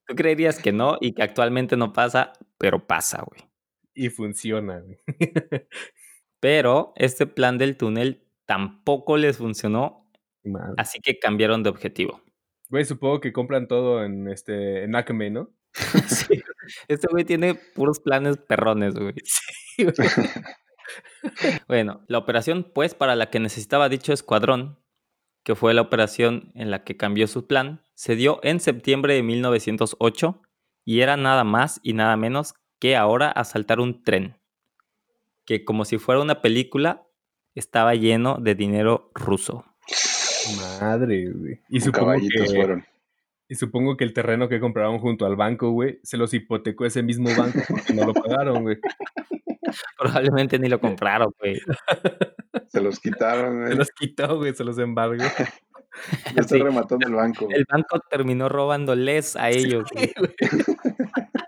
[0.07, 3.49] Tú creerías que no y que actualmente no pasa, pero pasa, güey.
[3.95, 4.99] Y funciona, güey.
[6.41, 10.09] Pero este plan del túnel tampoco les funcionó,
[10.45, 10.75] Madre.
[10.79, 12.23] así que cambiaron de objetivo.
[12.69, 15.51] Güey, supongo que compran todo en este en Acme, ¿no?
[16.09, 16.41] Sí,
[16.89, 19.15] Este güey tiene puros planes perrones, güey.
[19.77, 19.95] Sí, güey.
[21.69, 24.79] Bueno, la operación, pues, para la que necesitaba dicho escuadrón,
[25.43, 29.23] que fue la operación en la que cambió su plan, se dio en septiembre de
[29.23, 30.43] 1908
[30.85, 34.37] y era nada más y nada menos que ahora asaltar un tren,
[35.45, 37.07] que como si fuera una película,
[37.55, 39.65] estaba lleno de dinero ruso.
[40.81, 41.61] Madre, güey.
[41.69, 42.85] Y supongo caballitos que fueron.
[43.49, 47.03] Y supongo que el terreno que compraron junto al banco, güey, se los hipotecó ese
[47.03, 48.79] mismo banco porque no lo pagaron, güey.
[49.99, 51.61] Probablemente ni lo compraron, güey.
[52.69, 53.77] Se los quitaron, Se güey.
[53.77, 55.25] los quitó, güey, se los embargó.
[56.37, 56.63] Ya está Sí.
[56.63, 57.49] rematando el banco.
[57.51, 59.91] El banco terminó robándoles a ellos.
[59.93, 60.13] güey.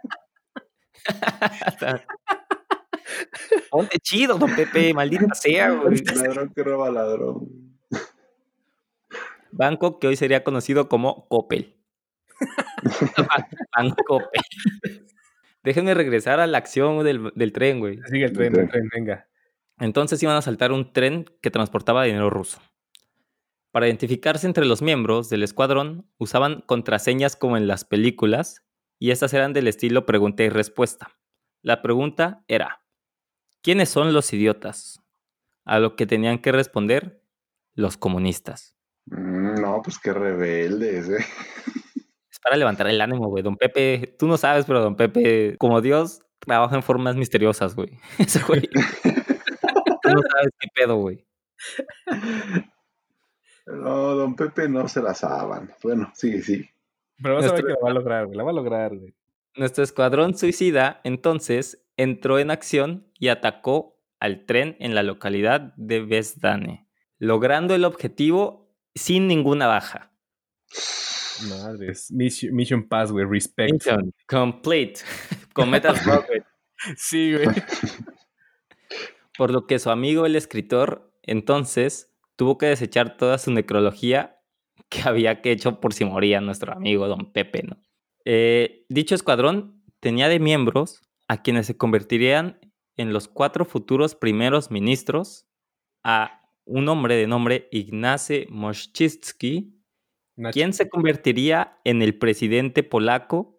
[3.71, 6.03] Ponte chido, don Pepe, maldita sea, güey.
[6.15, 7.49] Ladrón que roba ladrón.
[9.51, 11.77] Banco que hoy sería conocido como Coppel.
[13.77, 14.43] Banco Coppel.
[15.62, 17.98] Déjenme regresar a la acción del, del tren, güey.
[18.07, 19.29] Sigue el tren, el tren, venga.
[19.79, 22.61] Entonces iban a saltar un tren que transportaba dinero ruso.
[23.70, 28.62] Para identificarse entre los miembros del escuadrón, usaban contraseñas como en las películas,
[28.98, 31.11] y estas eran del estilo pregunta y respuesta.
[31.62, 32.83] La pregunta era,
[33.62, 35.01] ¿quiénes son los idiotas?
[35.64, 37.22] A lo que tenían que responder,
[37.75, 38.77] los comunistas.
[39.07, 41.25] Mm, No, pues qué rebeldes, eh.
[42.42, 43.42] Para levantar el ánimo, güey.
[43.42, 47.98] Don Pepe, tú no sabes, pero Don Pepe, como Dios, trabaja en formas misteriosas, güey.
[48.18, 48.62] Ese güey.
[50.02, 51.24] tú no sabes qué pedo, güey.
[53.66, 55.72] No, don Pepe no se la saban.
[55.83, 56.68] Bueno, sí, sí.
[57.22, 58.37] Pero vas a ver que la va a lograr, güey.
[58.37, 59.14] La va a lograr, güey.
[59.55, 66.00] Nuestro escuadrón suicida entonces entró en acción y atacó al tren en la localidad de
[66.00, 70.12] Vesdane, logrando el objetivo sin ninguna baja.
[71.48, 72.11] Madres.
[72.11, 73.24] Mission, mission Pass, güey.
[73.24, 73.72] Respect.
[73.72, 75.00] Mission complete.
[75.55, 76.44] Cometas progress.
[76.96, 77.46] Sí, güey.
[79.38, 84.40] Por lo que su amigo el escritor entonces tuvo que desechar toda su necrología
[84.88, 87.76] que había que hecho por si moría nuestro amigo don Pepe, ¿no?
[88.24, 92.59] Eh, dicho escuadrón tenía de miembros a quienes se convertirían
[92.96, 95.46] en los cuatro futuros primeros ministros,
[96.02, 99.82] a un hombre de nombre Ignacy Mościcki,
[100.42, 100.52] Nacho.
[100.55, 103.59] quien se convertiría en el presidente polaco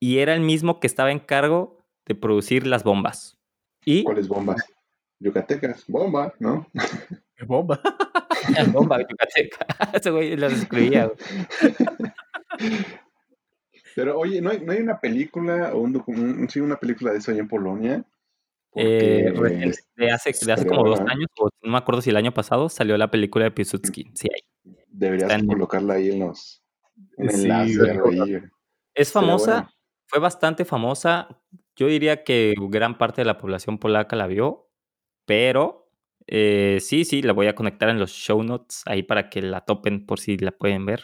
[0.00, 3.38] y era el mismo que estaba en cargo de producir las bombas.
[3.84, 4.62] Y ¿Cuáles bombas?
[5.20, 6.68] Yucatecas, bomba, ¿no?
[7.36, 7.80] ¡Qué bomba!
[8.72, 9.66] bomba yucateca.
[9.94, 11.06] Ese güey las escribía.
[11.06, 11.16] güey.
[13.94, 17.18] Pero oye, ¿no hay, no hay una película o un documental, sí, una película de
[17.18, 18.04] eso allá en Polonia?
[18.74, 22.10] Eh, Porque, recién- de hace, de hace como dos años, o no me acuerdo si
[22.10, 24.10] el año pasado, salió la película de Piłsudski.
[24.14, 24.40] Sí, hay.
[24.98, 26.62] Deberías colocarla ahí en los
[27.16, 27.90] un Sí, enlace, güey.
[27.90, 28.38] algo ahí.
[28.94, 29.70] Es famosa, bueno.
[30.06, 31.40] fue bastante famosa.
[31.76, 34.68] Yo diría que gran parte de la población polaca la vio,
[35.24, 35.88] pero
[36.26, 39.60] eh, sí, sí, la voy a conectar en los show notes ahí para que la
[39.64, 41.02] topen por si la pueden ver.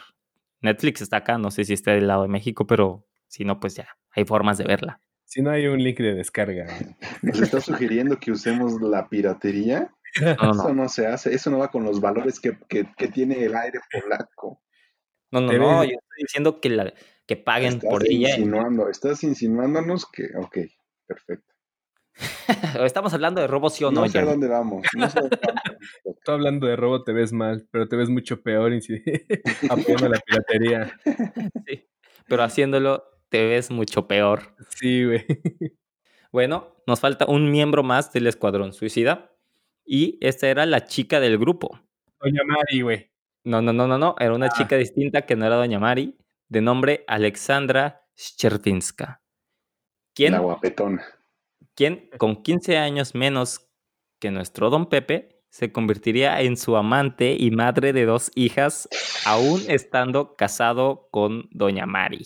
[0.61, 3.75] Netflix está acá, no sé si está del lado de México, pero si no, pues
[3.75, 5.01] ya, hay formas de verla.
[5.23, 6.65] Si no hay un link de descarga.
[7.21, 9.94] ¿Nos está sugiriendo que usemos la piratería?
[10.37, 13.07] No, no, Eso no, se hace, eso no va con los valores que, que, que
[13.09, 14.61] tiene el aire polaco.
[15.31, 16.93] no, no, Debe- no, yo estoy diciendo que, la,
[17.25, 18.29] que paguen Estás por ella.
[18.29, 20.57] insinuando, estás insinuándonos que, ok,
[21.05, 21.53] perfecto.
[22.85, 24.85] Estamos hablando de robo, sí o No, no, sé a dónde vamos.
[24.95, 25.61] No sé dónde vamos.
[26.23, 28.71] Tú hablando de robo te ves mal, pero te ves mucho peor
[29.69, 30.99] apoyando la piratería.
[31.67, 31.89] Sí,
[32.27, 34.55] pero haciéndolo te ves mucho peor.
[34.69, 35.25] Sí, güey.
[36.31, 39.34] Bueno, nos falta un miembro más del escuadrón suicida
[39.85, 41.79] y esta era la chica del grupo.
[42.19, 43.11] Doña Mari, güey.
[43.43, 44.53] No, no, no, no, no, era una Ah.
[44.57, 46.17] chica distinta que no era Doña Mari,
[46.49, 49.21] de nombre Alexandra Chervinska.
[50.15, 51.03] ¿Quién, La guapetona.
[51.75, 53.69] quien con 15 años menos
[54.19, 58.87] que nuestro Don Pepe se convertiría en su amante y madre de dos hijas,
[59.25, 62.25] aún estando casado con Doña Mari.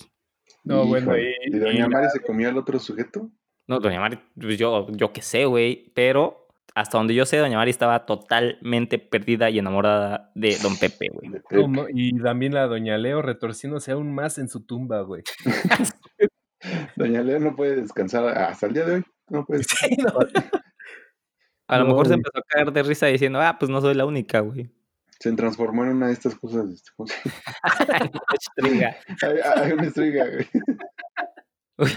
[0.64, 3.30] No, bueno, y- ¿Y Doña y Mari se comió al otro sujeto?
[3.68, 7.58] No, Doña Mari, pues yo, yo qué sé, güey, pero hasta donde yo sé, Doña
[7.58, 11.42] Mari estaba totalmente perdida y enamorada de Don Pepe, güey.
[11.44, 15.24] Como- y también la Doña Leo retorciéndose aún más en su tumba, güey.
[16.96, 19.04] Doña Leo no puede descansar hasta el día de hoy.
[19.30, 19.64] No puede
[21.68, 23.94] A lo No, mejor se empezó a caer de risa diciendo, ah, pues no soy
[23.94, 24.72] la única, güey.
[25.20, 26.66] Se transformó en una de estas cosas.
[26.72, 26.84] este,
[29.26, 30.48] hay, hay una estriga, güey.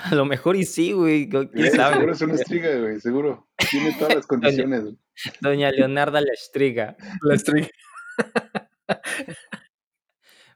[0.05, 1.29] A lo mejor y sí, güey.
[1.29, 1.95] ¿Quién sabe?
[1.95, 3.49] Seguro es una estriga, güey, seguro.
[3.71, 4.83] Tiene todas las condiciones.
[4.83, 4.99] güey.
[5.41, 6.97] Doña Leonarda la Estriga.
[7.23, 7.37] La.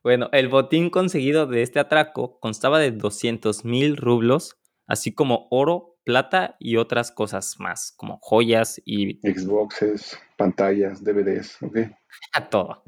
[0.03, 5.99] Bueno, el botín conseguido de este atraco constaba de 200 mil rublos, así como oro,
[6.05, 11.79] plata y otras cosas más, como joyas y Xboxes, pantallas, DVDs, ¿ok?
[12.35, 12.85] a todo.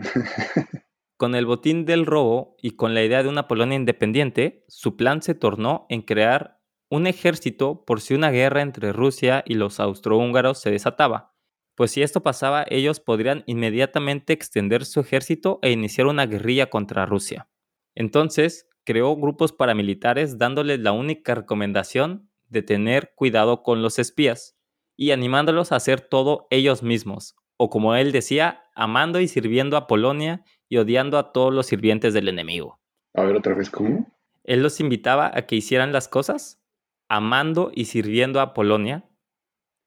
[1.18, 5.20] Con el botín del robo y con la idea de una Polonia independiente, su plan
[5.20, 10.60] se tornó en crear un ejército por si una guerra entre Rusia y los austrohúngaros
[10.60, 11.34] se desataba.
[11.74, 17.04] Pues si esto pasaba, ellos podrían inmediatamente extender su ejército e iniciar una guerrilla contra
[17.04, 17.48] Rusia.
[17.96, 24.56] Entonces, creó grupos paramilitares dándoles la única recomendación de tener cuidado con los espías
[24.96, 29.88] y animándolos a hacer todo ellos mismos, o como él decía, amando y sirviendo a
[29.88, 32.80] Polonia y odiando a todos los sirvientes del enemigo.
[33.14, 34.06] A ver, otra vez, ¿cómo?
[34.44, 36.62] Él los invitaba a que hicieran las cosas
[37.08, 39.08] amando y sirviendo a Polonia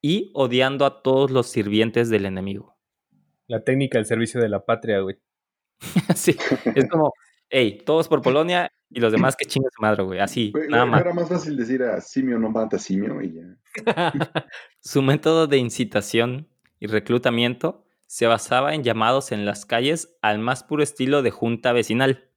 [0.02, 2.78] y odiando a todos los sirvientes del enemigo.
[3.48, 5.18] La técnica del servicio de la patria, güey.
[6.08, 6.36] Así,
[6.76, 7.14] es como,
[7.50, 10.20] hey, todos por Polonia y los demás que chinguen su madre, güey.
[10.20, 11.02] Así, Güey, nada güey, más.
[11.02, 13.58] Era más fácil decir a simio no mata simio y ya.
[14.80, 16.48] Su método de incitación
[16.80, 21.72] y reclutamiento se basaba en llamados en las calles al más puro estilo de junta
[21.72, 22.30] vecinal,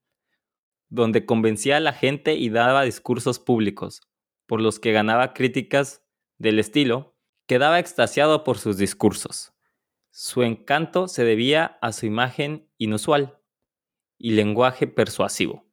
[0.89, 4.01] donde convencía a la gente y daba discursos públicos,
[4.47, 6.05] por los que ganaba críticas
[6.39, 9.53] del estilo, quedaba extasiado por sus discursos.
[10.11, 13.41] Su encanto se debía a su imagen inusual
[14.17, 15.67] y lenguaje persuasivo.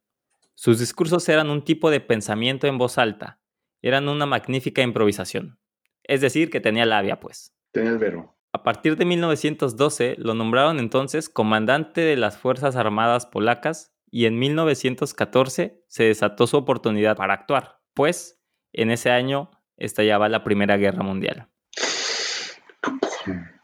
[0.56, 3.40] Sus discursos eran un tipo de pensamiento en voz alta,
[3.80, 5.60] eran una magnífica improvisación.
[6.02, 7.54] Es decir, que tenía labia, pues.
[7.70, 8.36] Tenía el vero.
[8.54, 14.38] A partir de 1912 lo nombraron entonces comandante de las Fuerzas Armadas polacas y en
[14.38, 18.42] 1914 se desató su oportunidad para actuar, pues
[18.74, 21.48] en ese año estallaba la Primera Guerra Mundial.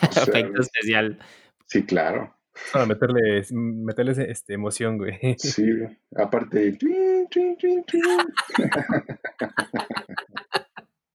[0.00, 1.18] O sea, Efecto especial.
[1.66, 2.34] Sí, claro.
[2.72, 5.36] Para meterle, meterles este, emoción, güey.
[5.38, 5.98] Sí, güey.
[6.16, 6.78] aparte el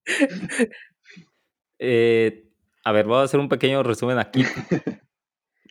[1.85, 2.49] Eh,
[2.85, 4.43] a ver, voy a hacer un pequeño resumen aquí.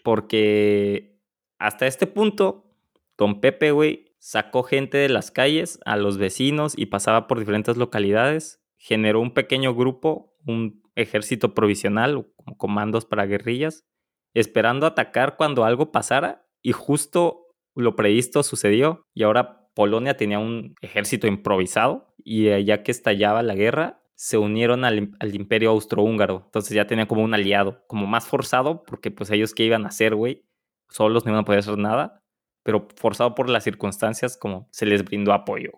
[0.04, 1.18] Porque
[1.58, 2.70] hasta este punto,
[3.16, 7.78] Don Pepe, güey, sacó gente de las calles a los vecinos y pasaba por diferentes
[7.78, 8.62] localidades.
[8.76, 13.86] Generó un pequeño grupo, un ejército provisional, como comandos para guerrillas,
[14.34, 16.46] esperando atacar cuando algo pasara.
[16.60, 19.06] Y justo lo previsto sucedió.
[19.14, 22.14] Y ahora Polonia tenía un ejército improvisado.
[22.22, 26.42] Y ya que estallaba la guerra, se unieron al, al imperio austrohúngaro.
[26.44, 29.88] Entonces ya tenían como un aliado, como más forzado, porque pues ellos qué iban a
[29.88, 30.44] hacer, güey.
[30.88, 32.22] Solos no iban a poder hacer nada,
[32.62, 35.72] pero forzado por las circunstancias, como se les brindó apoyo.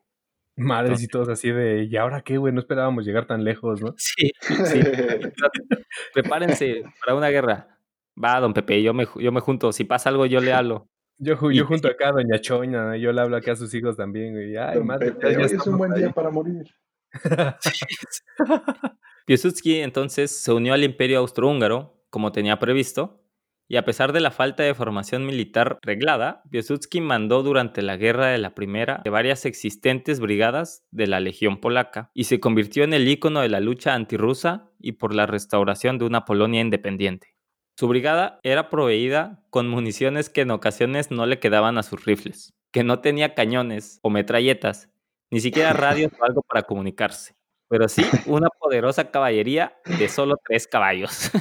[0.57, 2.53] Madres y todos así de, ¿y ahora qué, güey?
[2.53, 3.95] No esperábamos llegar tan lejos, ¿no?
[3.97, 4.79] Sí, sí.
[6.13, 7.79] Prepárense para una guerra.
[8.23, 9.73] Va, don Pepe, yo me, yo me junto.
[9.73, 10.87] Si pasa algo, yo le hablo.
[11.17, 14.33] Yo, Y- junto acá a Doña Choña, yo le hablo acá a sus hijos también,
[14.35, 14.55] güey.
[14.57, 16.01] Ay, Don madre, Pepe, ya- hoy es un buen ahí.
[16.01, 16.67] día para morir.
[19.27, 23.25] Piłsudski entonces se unió al imperio austrohúngaro, como tenía previsto,
[23.67, 28.27] y a pesar de la falta de formación militar reglada, Piłsudski mandó durante la guerra
[28.29, 32.93] de la Primera de varias existentes brigadas de la Legión Polaca y se convirtió en
[32.93, 37.35] el ícono de la lucha antirrusa y por la restauración de una Polonia independiente.
[37.77, 42.55] Su brigada era proveída con municiones que en ocasiones no le quedaban a sus rifles,
[42.71, 44.91] que no tenía cañones o metralletas,
[45.31, 47.35] ni siquiera radios o algo para comunicarse,
[47.69, 51.31] pero sí una poderosa caballería de solo tres caballos.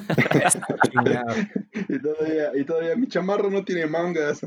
[1.90, 4.42] Y todavía, y todavía mi chamarro no tiene mangas.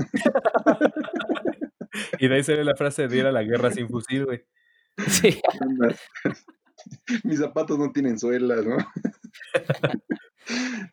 [2.18, 4.44] Y de ahí sale la frase de ir a la guerra sin fusil, güey.
[5.08, 5.40] Sí.
[7.24, 8.76] Mis zapatos no tienen suelas, ¿no?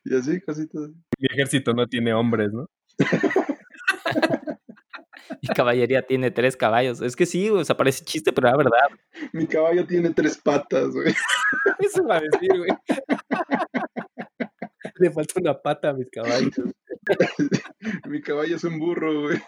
[0.06, 0.90] Y así, cositas.
[1.20, 2.68] Mi ejército no tiene hombres, ¿no?
[5.42, 7.02] Y caballería tiene tres caballos.
[7.02, 8.90] Es que sí, o sea, parece chiste, pero la verdad.
[9.32, 11.14] Mi caballo tiene tres patas, güey.
[11.80, 12.72] Eso va a decir, güey.
[14.96, 16.54] Le falta una pata a mis caballos.
[18.08, 19.42] Mi caballo es un burro, güey.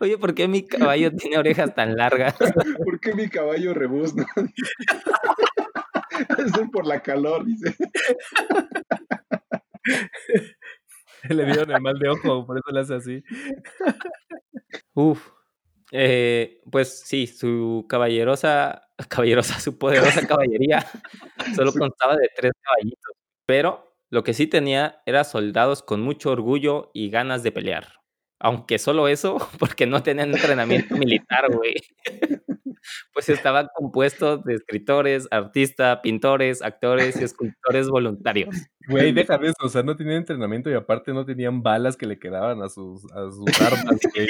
[0.00, 2.34] Oye, ¿por qué mi caballo tiene orejas tan largas?
[2.84, 4.26] ¿Por qué mi caballo rebuzna?
[6.38, 7.76] Es por la calor, dice.
[11.34, 13.24] Le dieron el mal de ojo, por eso le hace así.
[14.94, 15.30] Uf.
[15.90, 20.84] Eh, pues sí, su caballerosa, caballerosa, su poderosa caballería
[21.56, 23.12] solo constaba de tres caballitos,
[23.46, 27.94] pero lo que sí tenía era soldados con mucho orgullo y ganas de pelear.
[28.40, 31.74] Aunque solo eso, porque no tenían entrenamiento militar, güey.
[33.12, 38.54] Pues estaban compuestos de escritores, artistas, pintores, actores y escultores voluntarios.
[38.88, 42.06] Güey, deja de eso, o sea, no tenían entrenamiento y aparte no tenían balas que
[42.06, 44.28] le quedaban a sus, a sus armas, güey.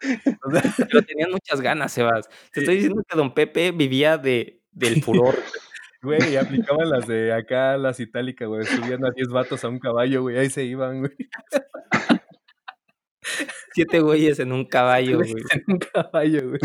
[0.88, 2.28] Pero tenían muchas ganas, Sebas.
[2.52, 5.34] Te estoy diciendo que don Pepe vivía de, del furor.
[6.02, 8.64] güey, aplicaban las de acá, las itálicas, güey.
[8.64, 11.16] Subían a 10 vatos a un caballo, güey, ahí se iban, güey.
[13.74, 15.34] Siete güeyes en un caballo, güey.
[15.50, 16.60] En un caballo, güey.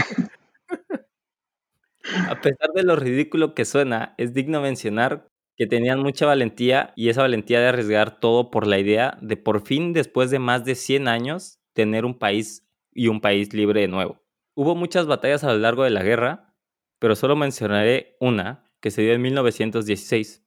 [2.30, 7.10] A pesar de lo ridículo que suena, es digno mencionar que tenían mucha valentía y
[7.10, 10.76] esa valentía de arriesgar todo por la idea de por fin, después de más de
[10.76, 14.22] 100 años, tener un país y un país libre de nuevo.
[14.56, 16.54] Hubo muchas batallas a lo largo de la guerra,
[17.00, 20.44] pero solo mencionaré una que se dio en 1916,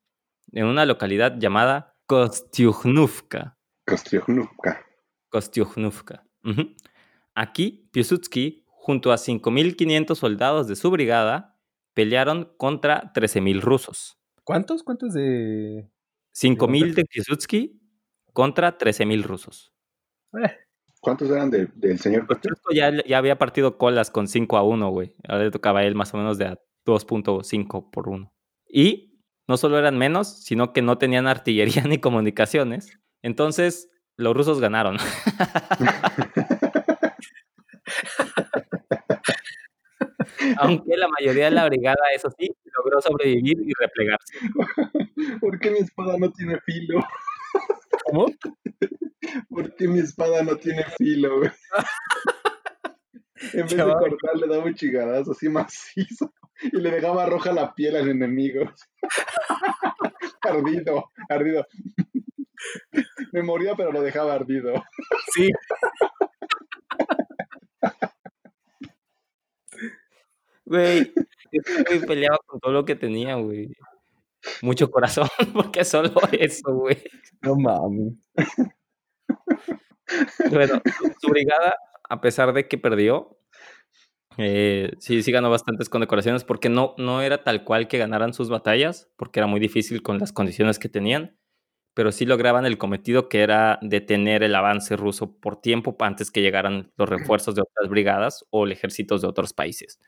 [0.52, 1.94] en una localidad llamada.
[2.07, 3.57] Kostiuhnówka.
[5.30, 6.24] Kostiuhnówka.
[6.44, 6.74] Ujú.
[7.34, 11.59] Aquí, Piłsudski, junto a 5.500 soldados de su brigada,
[11.93, 14.16] pelearon contra 13.000 rusos.
[14.45, 14.84] ¿Cuántos?
[14.84, 15.91] ¿Cuántos de...?
[16.32, 17.80] 5.000 de Piłsudski
[18.32, 19.72] contra 13.000 rusos.
[20.41, 20.53] Eh,
[21.01, 22.43] ¿Cuántos eran de- del señor Pepe?
[22.43, 25.16] Piłsudski ya, ya había partido colas con 5 a 1, güey.
[25.26, 28.32] Ahora le tocaba a él más o menos de a 2.5 por 1.
[28.68, 29.18] Y
[29.49, 33.01] no solo eran menos, sino que no tenían artillería ni comunicaciones.
[33.20, 34.97] Entonces, los rusos ganaron.
[40.59, 44.38] Aunque la mayoría de la brigada, eso sí, logró sobrevivir y replegarse.
[45.40, 47.01] ¿Por qué mi espada no tiene filo?
[48.05, 48.26] ¿Cómo?
[49.49, 51.51] ¿Por qué mi espada no tiene filo, güey?
[53.53, 57.74] En vez de cortar, le daba un chigadazo así macizo y le dejaba roja la
[57.74, 58.70] piel al enemigo.
[60.42, 61.66] ardido, ardido.
[63.32, 64.82] Me moría, pero lo dejaba ardido.
[65.34, 65.49] Sí.
[70.66, 71.12] Güey,
[71.52, 73.68] ese güey peleaba con todo lo que tenía, güey.
[74.62, 76.98] Mucho corazón, porque solo eso, güey.
[77.42, 78.14] No mames.
[80.50, 81.74] Bueno, su, su brigada,
[82.08, 83.38] a pesar de que perdió,
[84.38, 88.50] eh, sí, sí ganó bastantes condecoraciones porque no, no era tal cual que ganaran sus
[88.50, 91.38] batallas, porque era muy difícil con las condiciones que tenían,
[91.94, 96.42] pero sí lograban el cometido que era detener el avance ruso por tiempo antes que
[96.42, 100.00] llegaran los refuerzos de otras brigadas o el ejércitos de otros países.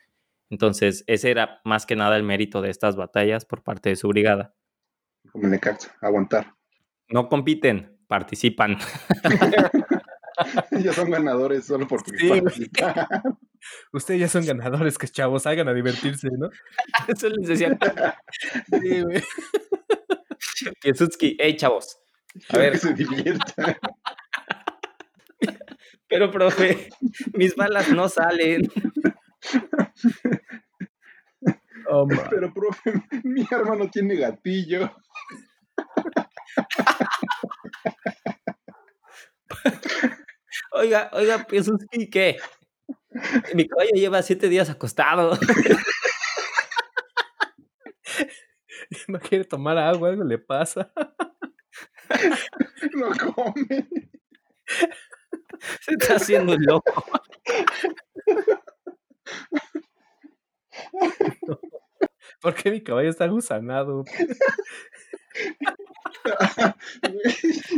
[0.49, 4.07] Entonces, ese era más que nada el mérito de estas batallas por parte de su
[4.07, 4.55] brigada.
[5.31, 6.55] Como en Necaxa, aguantar.
[7.07, 8.77] No compiten, participan.
[10.71, 12.93] Ya son ganadores solo porque Sí, participan.
[13.91, 16.49] Ustedes ya son ganadores, que chavos, salgan a divertirse, ¿no?
[17.07, 17.77] Eso les decía
[18.71, 19.23] Sí, güey.
[21.39, 21.99] Hey chavos,
[22.49, 23.75] a ver, que se diviertan.
[26.07, 26.89] pero profe,
[27.33, 28.69] mis balas no salen.
[31.91, 34.91] Oh, Pero, profe, mi arma no tiene gatillo.
[40.71, 42.37] Oiga, oiga, Piłsudski, ¿qué?
[43.55, 45.37] Mi caballo lleva siete días acostado.
[49.07, 50.91] no quiere tomar agua, algo le pasa.
[52.93, 53.87] No come.
[55.81, 57.03] Se está haciendo loco.
[62.41, 64.05] ¿Por qué mi caballo está gusanado?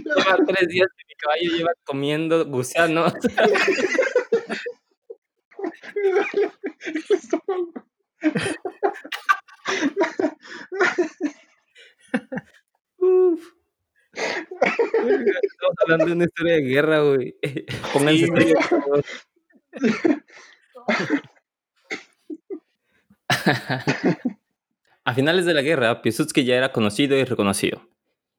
[0.05, 3.14] Lleva tres días que mi caballo lleva comiendo gusanos.
[12.99, 13.53] Uf.
[15.43, 17.36] Estamos hablando de una historia de guerra, güey.
[17.93, 18.53] Pónganse Sí.
[25.04, 27.89] A finales de la guerra, Piłsudski ya era conocido y reconocido.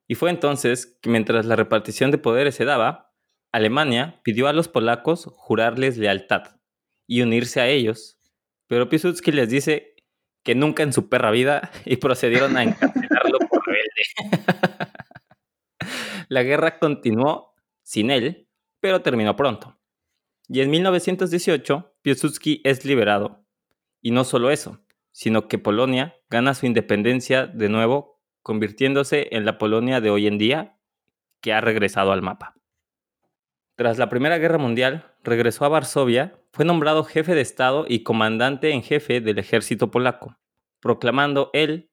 [0.07, 3.13] Y fue entonces que mientras la repartición de poderes se daba,
[3.51, 6.61] Alemania pidió a los polacos jurarles lealtad
[7.09, 8.21] y unirse a ellos,
[8.69, 9.97] pero Piłsudski les dice
[10.45, 14.53] que nunca en su perra vida y procedieron a encarcelarlo por rebelde.
[16.29, 18.49] la guerra continuó sin él,
[18.79, 19.81] pero terminó pronto.
[20.47, 23.45] Y en 1918, Piłsudski es liberado.
[24.01, 29.59] Y no solo eso, sino que Polonia gana su independencia de nuevo, convirtiéndose en la
[29.59, 30.79] Polonia de hoy en día,
[31.43, 32.55] que ha regresado al mapa.
[33.77, 38.71] Tras la Primera Guerra Mundial, regresó a Varsovia, fue nombrado jefe de Estado y comandante
[38.71, 40.39] en jefe del ejército polaco,
[40.81, 41.91] proclamando él,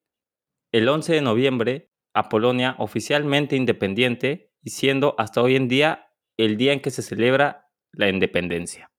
[0.71, 6.55] el 11 de noviembre, a Polonia oficialmente independiente y siendo hasta hoy en día el
[6.55, 8.89] día en que se celebra la independencia.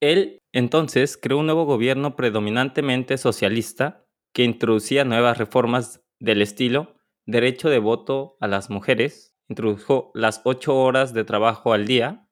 [0.00, 4.07] Él entonces creó un nuevo gobierno predominantemente socialista
[4.38, 6.94] que introducía nuevas reformas del estilo
[7.26, 12.30] derecho de voto a las mujeres, introdujo las ocho horas de trabajo al día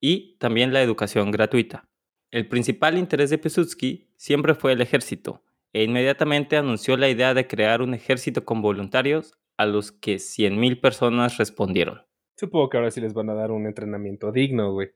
[0.00, 1.90] y también la educación gratuita.
[2.30, 5.42] El principal interés de Piłsudski siempre fue el ejército,
[5.72, 10.80] e inmediatamente anunció la idea de crear un ejército con voluntarios a los que 100.000
[10.80, 12.02] personas respondieron.
[12.36, 14.92] Supongo que ahora sí les van a dar un entrenamiento digno, güey.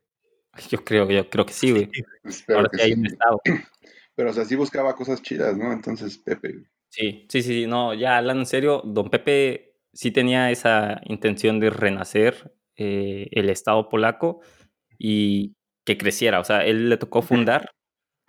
[0.69, 1.89] Yo creo, yo creo que sí, güey.
[2.47, 3.41] ahora sí hay un estado.
[4.15, 5.71] Pero, o sea, sí buscaba cosas chidas, ¿no?
[5.71, 6.63] Entonces, Pepe.
[6.89, 11.69] Sí, sí, sí, no, ya hablando en serio, don Pepe sí tenía esa intención de
[11.69, 14.41] renacer eh, el Estado polaco
[14.97, 15.55] y
[15.85, 16.39] que creciera.
[16.39, 17.71] O sea, él le tocó fundar,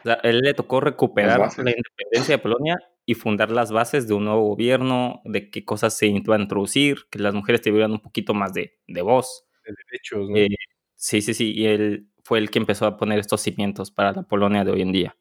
[0.01, 4.15] o sea, él le tocó recuperar la independencia de Polonia y fundar las bases de
[4.15, 8.01] un nuevo gobierno, de qué cosas se iban a introducir, que las mujeres tuvieran un
[8.01, 9.45] poquito más de, de voz.
[9.65, 10.37] De derechos, ¿no?
[10.37, 10.49] Eh,
[10.97, 14.23] sí, sí, sí, y él fue el que empezó a poner estos cimientos para la
[14.25, 15.17] Polonia de hoy en día.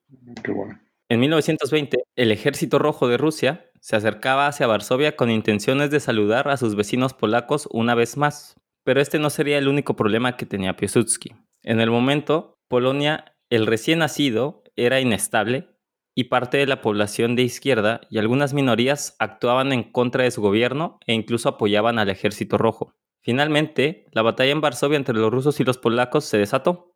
[0.46, 0.80] Qué bueno.
[1.10, 6.50] En 1920, el Ejército Rojo de Rusia se acercaba hacia Varsovia con intenciones de saludar
[6.50, 8.56] a sus vecinos polacos una vez más.
[8.84, 11.34] Pero este no sería el único problema que tenía Piłsudski.
[11.64, 15.70] En el momento, Polonia, el recién nacido, era inestable
[16.16, 20.41] y parte de la población de izquierda y algunas minorías actuaban en contra de su
[20.41, 22.93] gobierno e incluso apoyaban al Ejército Rojo.
[23.22, 26.95] Finalmente, la batalla en Varsovia entre los rusos y los polacos se desató.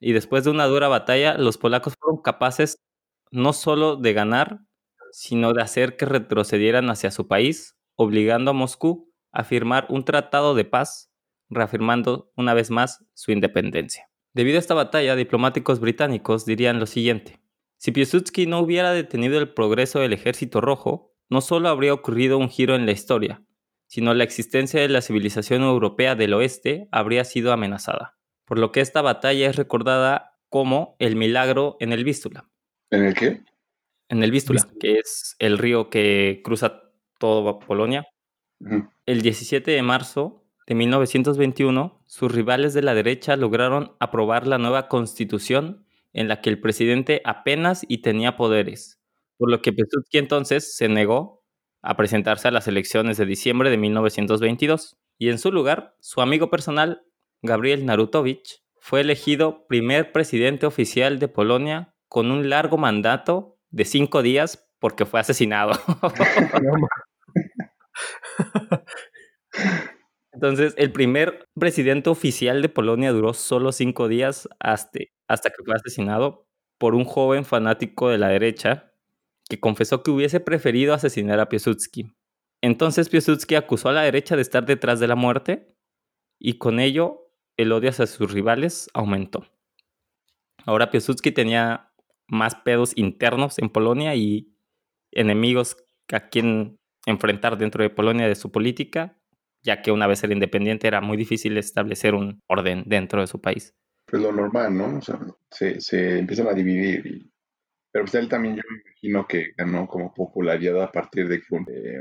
[0.00, 2.78] Y después de una dura batalla, los polacos fueron capaces
[3.30, 4.60] no solo de ganar,
[5.12, 10.54] sino de hacer que retrocedieran hacia su país, obligando a Moscú a firmar un tratado
[10.54, 11.10] de paz
[11.50, 14.08] reafirmando una vez más su independencia.
[14.32, 17.40] Debido a esta batalla, diplomáticos británicos dirían lo siguiente.
[17.76, 22.48] Si Piłsudski no hubiera detenido el progreso del ejército rojo, no solo habría ocurrido un
[22.48, 23.44] giro en la historia,
[23.86, 28.19] sino la existencia de la civilización europea del oeste habría sido amenazada.
[28.50, 32.50] Por lo que esta batalla es recordada como el milagro en el Vístula.
[32.90, 33.44] ¿En el qué?
[34.08, 36.82] En el Vístula, que es el río que cruza
[37.20, 38.08] toda Polonia.
[39.06, 44.88] El 17 de marzo de 1921, sus rivales de la derecha lograron aprobar la nueva
[44.88, 49.00] constitución en la que el presidente apenas y tenía poderes,
[49.36, 51.44] por lo que Piłsudski entonces se negó
[51.82, 56.50] a presentarse a las elecciones de diciembre de 1922 y en su lugar su amigo
[56.50, 57.04] personal
[57.42, 64.22] Gabriel Narutowicz fue elegido primer presidente oficial de Polonia con un largo mandato de cinco
[64.22, 65.72] días porque fue asesinado.
[70.32, 75.74] Entonces, el primer presidente oficial de Polonia duró solo cinco días hasta, hasta que fue
[75.74, 76.46] asesinado
[76.78, 78.92] por un joven fanático de la derecha
[79.48, 82.14] que confesó que hubiese preferido asesinar a Piłsudski.
[82.62, 85.74] Entonces Piłsudski acusó a la derecha de estar detrás de la muerte
[86.38, 87.29] y con ello
[87.62, 89.46] el odio hacia sus rivales aumentó.
[90.66, 91.90] Ahora Piłsudski tenía
[92.26, 94.54] más pedos internos en Polonia y
[95.10, 95.76] enemigos
[96.12, 99.20] a quien enfrentar dentro de Polonia de su política
[99.62, 103.40] ya que una vez era independiente era muy difícil establecer un orden dentro de su
[103.40, 103.74] país.
[104.06, 104.98] Pues lo normal, ¿no?
[104.98, 105.18] O sea,
[105.50, 107.30] se, empiezan a dividir.
[107.92, 111.46] Pero pues él también yo me imagino que ganó como popularidad a partir de que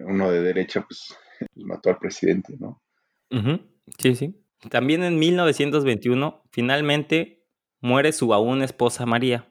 [0.05, 1.16] uno de derecha pues
[1.55, 2.82] mató al presidente, ¿no?
[3.97, 4.36] Sí, sí.
[4.68, 7.45] También en 1921 finalmente
[7.80, 9.49] muere su aún esposa María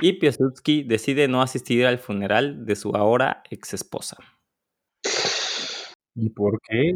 [0.00, 4.16] y Piłsudski decide no asistir al funeral de su ahora ex esposa.
[6.14, 6.92] ¿Y por qué,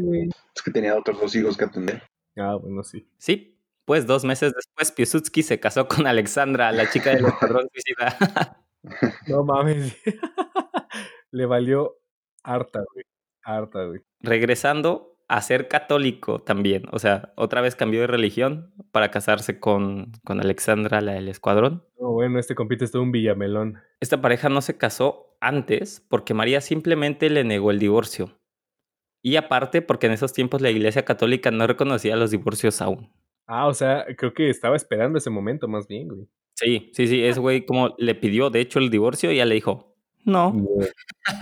[0.55, 2.03] Es que tenía otros dos hijos que atender.
[2.37, 3.07] Ah, bueno, sí.
[3.17, 8.65] Sí, pues dos meses después Piłsudski se casó con Alexandra, la chica del escuadrón suicida.
[9.27, 9.97] no mames.
[11.31, 11.97] Le valió
[12.43, 13.05] harta, güey.
[13.43, 14.01] Harta, güey.
[14.19, 16.83] Regresando a ser católico también.
[16.91, 21.83] O sea, otra vez cambió de religión para casarse con, con Alexandra, la del escuadrón.
[21.99, 23.79] No, bueno, este compite es todo un villamelón.
[23.99, 28.39] Esta pareja no se casó antes porque María simplemente le negó el divorcio.
[29.21, 33.09] Y aparte, porque en esos tiempos la Iglesia Católica no reconocía los divorcios aún.
[33.47, 36.27] Ah, o sea, creo que estaba esperando ese momento más bien, güey.
[36.55, 39.55] Sí, sí, sí, ese güey como le pidió, de hecho, el divorcio y ya le
[39.55, 39.95] dijo,
[40.25, 40.53] no.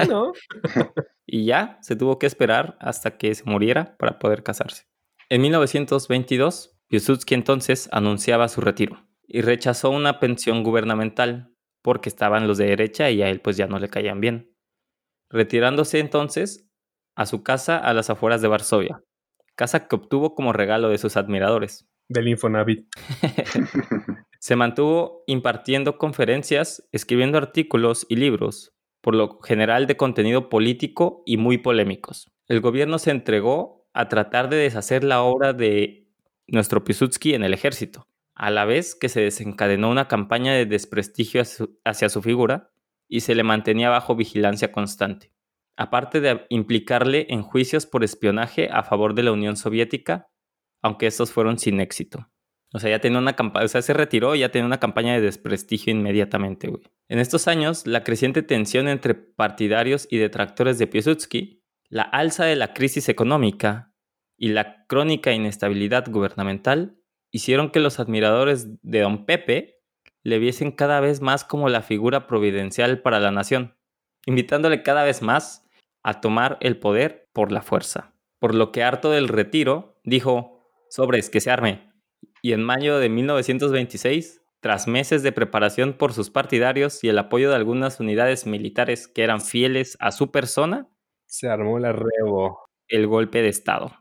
[0.08, 0.34] No.
[1.32, 4.84] y ya se tuvo que esperar hasta que se muriera para poder casarse.
[5.30, 12.58] En 1922, Piłsudski entonces anunciaba su retiro y rechazó una pensión gubernamental porque estaban los
[12.58, 14.54] de derecha y a él pues ya no le caían bien.
[15.30, 16.70] Retirándose entonces
[17.16, 19.02] a su casa a las afueras de Varsovia,
[19.56, 21.88] casa que obtuvo como regalo de sus admiradores.
[22.10, 22.90] Del Infonavit.
[24.42, 31.38] Se mantuvo impartiendo conferencias, escribiendo artículos y libros, por lo general de contenido político y
[31.38, 32.32] muy polémicos.
[32.48, 36.08] El gobierno se entregó a tratar de deshacer la obra de
[36.48, 41.44] nuestro Piłsudski en el ejército, a la vez que se desencadenó una campaña de desprestigio
[41.84, 42.72] hacia su figura
[43.08, 45.34] y se le mantenía bajo vigilancia constante,
[45.76, 50.30] aparte de implicarle en juicios por espionaje a favor de la Unión Soviética,
[50.82, 52.28] aunque estos fueron sin éxito.
[52.74, 55.14] O sea, ya tenía una campaña, o sea, se retiró y ya tenía una campaña
[55.14, 56.72] de desprestigio inmediatamente.
[57.10, 62.56] En estos años, la creciente tensión entre partidarios y detractores de Piłsudski, la alza de
[62.56, 63.94] la crisis económica
[64.38, 66.98] y la crónica inestabilidad gubernamental
[67.32, 69.82] hicieron que los admiradores de Don Pepe
[70.24, 73.78] le viesen cada vez más como la figura providencial para la nación,
[74.26, 75.68] invitándole cada vez más
[76.04, 78.14] a tomar el poder por la fuerza.
[78.40, 81.91] Por lo que harto del retiro, dijo, sobres, que se arme,
[82.42, 87.50] y en mayo de 1926, tras meses de preparación por sus partidarios y el apoyo
[87.50, 90.88] de algunas unidades militares que eran fieles a su persona,
[91.26, 92.60] se armó la rebo.
[92.88, 93.94] El golpe de Estado.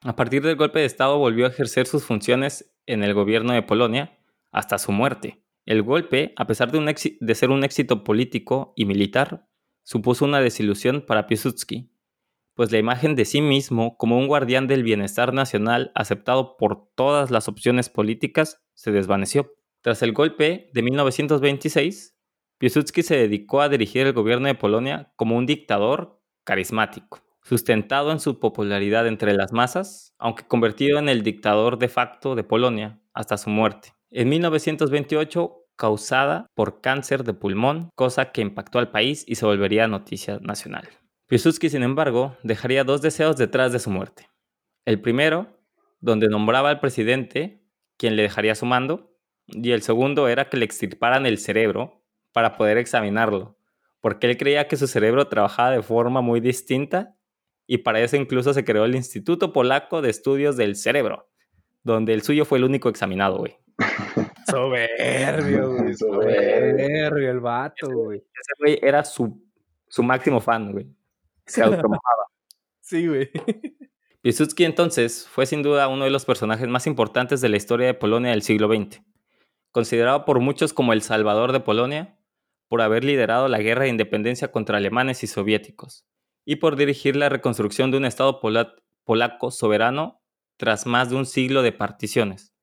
[0.00, 3.60] A partir del golpe de Estado volvió a ejercer sus funciones en el gobierno de
[3.60, 4.18] Polonia
[4.50, 5.42] hasta su muerte.
[5.66, 9.46] El golpe, a pesar de, un de ser un éxito político y militar,
[9.82, 11.91] supuso una desilusión para Piłsudski,
[12.54, 17.30] pues la imagen de sí mismo como un guardián del bienestar nacional aceptado por todas
[17.30, 19.54] las opciones políticas se desvaneció.
[19.80, 22.16] Tras el golpe de 1926,
[22.58, 28.20] Piłsudski se dedicó a dirigir el gobierno de Polonia como un dictador carismático, sustentado en
[28.20, 33.36] su popularidad entre las masas, aunque convertido en el dictador de facto de Polonia hasta
[33.36, 33.94] su muerte.
[34.10, 39.88] En 1928 causada por cáncer de pulmón, cosa que impactó al país y se volvería
[39.88, 40.88] noticia nacional.
[41.32, 44.28] Piłsudski, sin embargo, dejaría dos deseos detrás de su muerte.
[44.84, 45.46] El primero,
[45.98, 47.64] donde nombraba al presidente,
[47.96, 49.16] quien le dejaría su mando,
[49.46, 52.04] y el segundo era que le extirparan el cerebro
[52.34, 53.56] para poder examinarlo,
[54.02, 57.16] porque él creía que su cerebro trabajaba de forma muy distinta
[57.66, 61.30] y para eso incluso se creó el Instituto Polaco de Estudios del Cerebro,
[61.82, 63.56] donde el suyo fue el único examinado, güey.
[64.50, 65.94] Soberbio, güey.
[65.94, 68.18] Soberbio el vato, güey.
[68.18, 69.42] Ese güey era su,
[69.88, 70.86] su máximo fan, güey
[71.52, 72.24] se automojaba.
[72.80, 73.30] sí, güey.
[74.22, 77.94] Piłsudski entonces fue sin duda uno de los personajes más importantes de la historia de
[77.94, 79.02] Polonia del siglo XX,
[79.72, 82.18] considerado por muchos como el salvador de Polonia
[82.68, 86.06] por haber liderado la guerra de independencia contra alemanes y soviéticos
[86.44, 88.40] y por dirigir la reconstrucción de un Estado
[89.04, 90.22] polaco soberano
[90.56, 92.54] tras más de un siglo de particiones.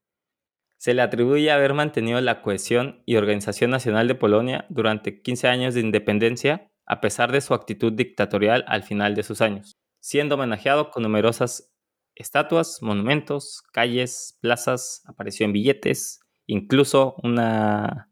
[0.78, 5.74] Se le atribuye haber mantenido la cohesión y organización nacional de Polonia durante 15 años
[5.74, 10.90] de independencia a pesar de su actitud dictatorial al final de sus años, siendo homenajeado
[10.90, 11.72] con numerosas
[12.16, 18.12] estatuas, monumentos, calles, plazas, apareció en billetes, incluso una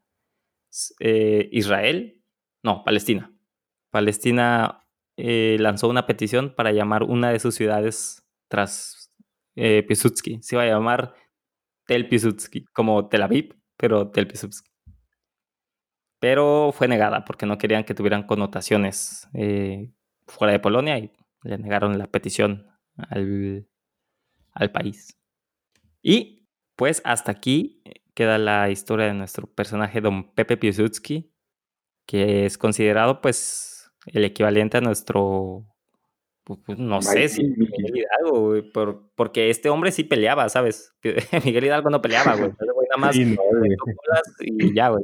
[0.99, 2.21] eh, Israel,
[2.63, 3.33] no, Palestina.
[3.89, 9.11] Palestina eh, lanzó una petición para llamar una de sus ciudades tras
[9.55, 9.87] eh.
[9.95, 11.15] Se iba a llamar
[11.87, 14.76] Tel Piłsudski, como Tel Aviv, pero Tel Piłsudski
[16.19, 19.91] pero fue negada porque no querían que tuvieran connotaciones eh,
[20.25, 21.11] fuera de Polonia y
[21.43, 23.67] le negaron la petición al,
[24.53, 25.17] al país.
[26.01, 31.33] Y pues hasta aquí queda la historia de nuestro personaje don Pepe Piłsudski,
[32.05, 35.67] que es considerado pues el equivalente a nuestro
[36.47, 40.95] pues, pues, no sé si Miguel Hidalgo, por, porque este hombre sí peleaba, ¿sabes?
[41.45, 42.51] Miguel Hidalgo no peleaba, güey.
[42.89, 45.03] Nada más y ya, güey.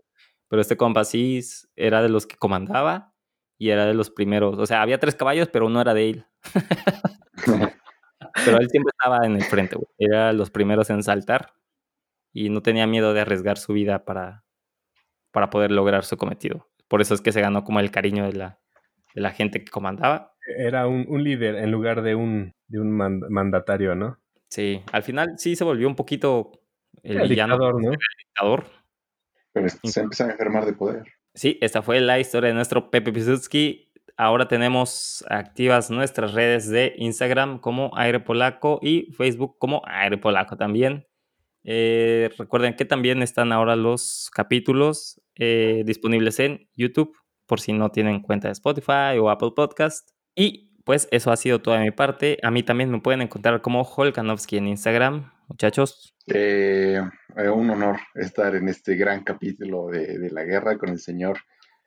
[0.54, 1.40] Pero este compa sí
[1.76, 3.16] era de los que comandaba
[3.58, 4.60] y era de los primeros.
[4.60, 6.26] O sea, había tres caballos, pero uno era de él.
[8.46, 9.88] pero él siempre estaba en el frente, güey.
[9.98, 11.56] Era los primeros en saltar
[12.32, 14.44] y no tenía miedo de arriesgar su vida para,
[15.32, 16.70] para poder lograr su cometido.
[16.88, 18.60] Por eso es que se ganó como el cariño de la,
[19.16, 20.36] de la gente que comandaba.
[20.60, 24.20] Era un, un líder en lugar de un, de un mandatario, ¿no?
[24.52, 26.52] Sí, al final sí se volvió un poquito
[27.02, 27.90] el, Dictador, ¿no?
[27.90, 28.66] El dictador,
[29.54, 31.04] pero se empiezan a enfermar de poder.
[31.36, 33.92] Sí, esta fue la historia de nuestro Pepe Piłsudski.
[34.18, 40.58] Ahora tenemos activas nuestras redes de Instagram como Aire Polaco y Facebook como Aire Polaco
[40.58, 41.08] también.
[41.64, 47.16] Eh, recuerden que también están ahora los capítulos eh, disponibles en YouTube
[47.48, 50.10] por si no tienen cuenta de Spotify o Apple Podcast.
[50.36, 52.40] Y pues eso ha sido toda mi parte.
[52.44, 56.14] A mí también me pueden encontrar como Holkanovsky en Instagram, muchachos.
[56.28, 57.02] Eh,
[57.38, 61.38] eh, un honor estar en este gran capítulo de, de la guerra con el señor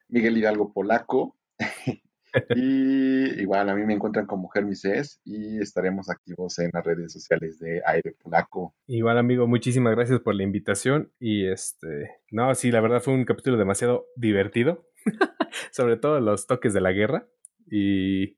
[0.08, 1.36] Miguel Hidalgo Polaco.
[2.54, 7.58] y igual a mí me encuentran como Germises y estaremos activos en las redes sociales
[7.58, 8.74] de Aire Polaco.
[8.86, 13.24] Igual amigo, muchísimas gracias por la invitación y este, no, sí, la verdad fue un
[13.24, 14.86] capítulo demasiado divertido,
[15.72, 17.26] sobre todo los toques de la guerra
[17.70, 18.36] y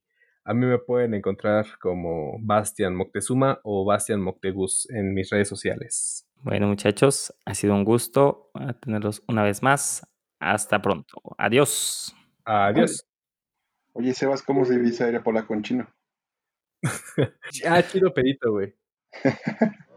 [0.49, 6.26] a mí me pueden encontrar como Bastian Moctezuma o Bastian Moctegus en mis redes sociales.
[6.36, 10.09] Bueno muchachos, ha sido un gusto tenerlos una vez más.
[10.40, 11.20] Hasta pronto.
[11.36, 12.16] Adiós.
[12.46, 13.07] Adiós.
[13.92, 15.94] Oye, Sebas, ¿cómo se dice aire polaco en chino?
[17.66, 18.74] ah, chido pedito, güey.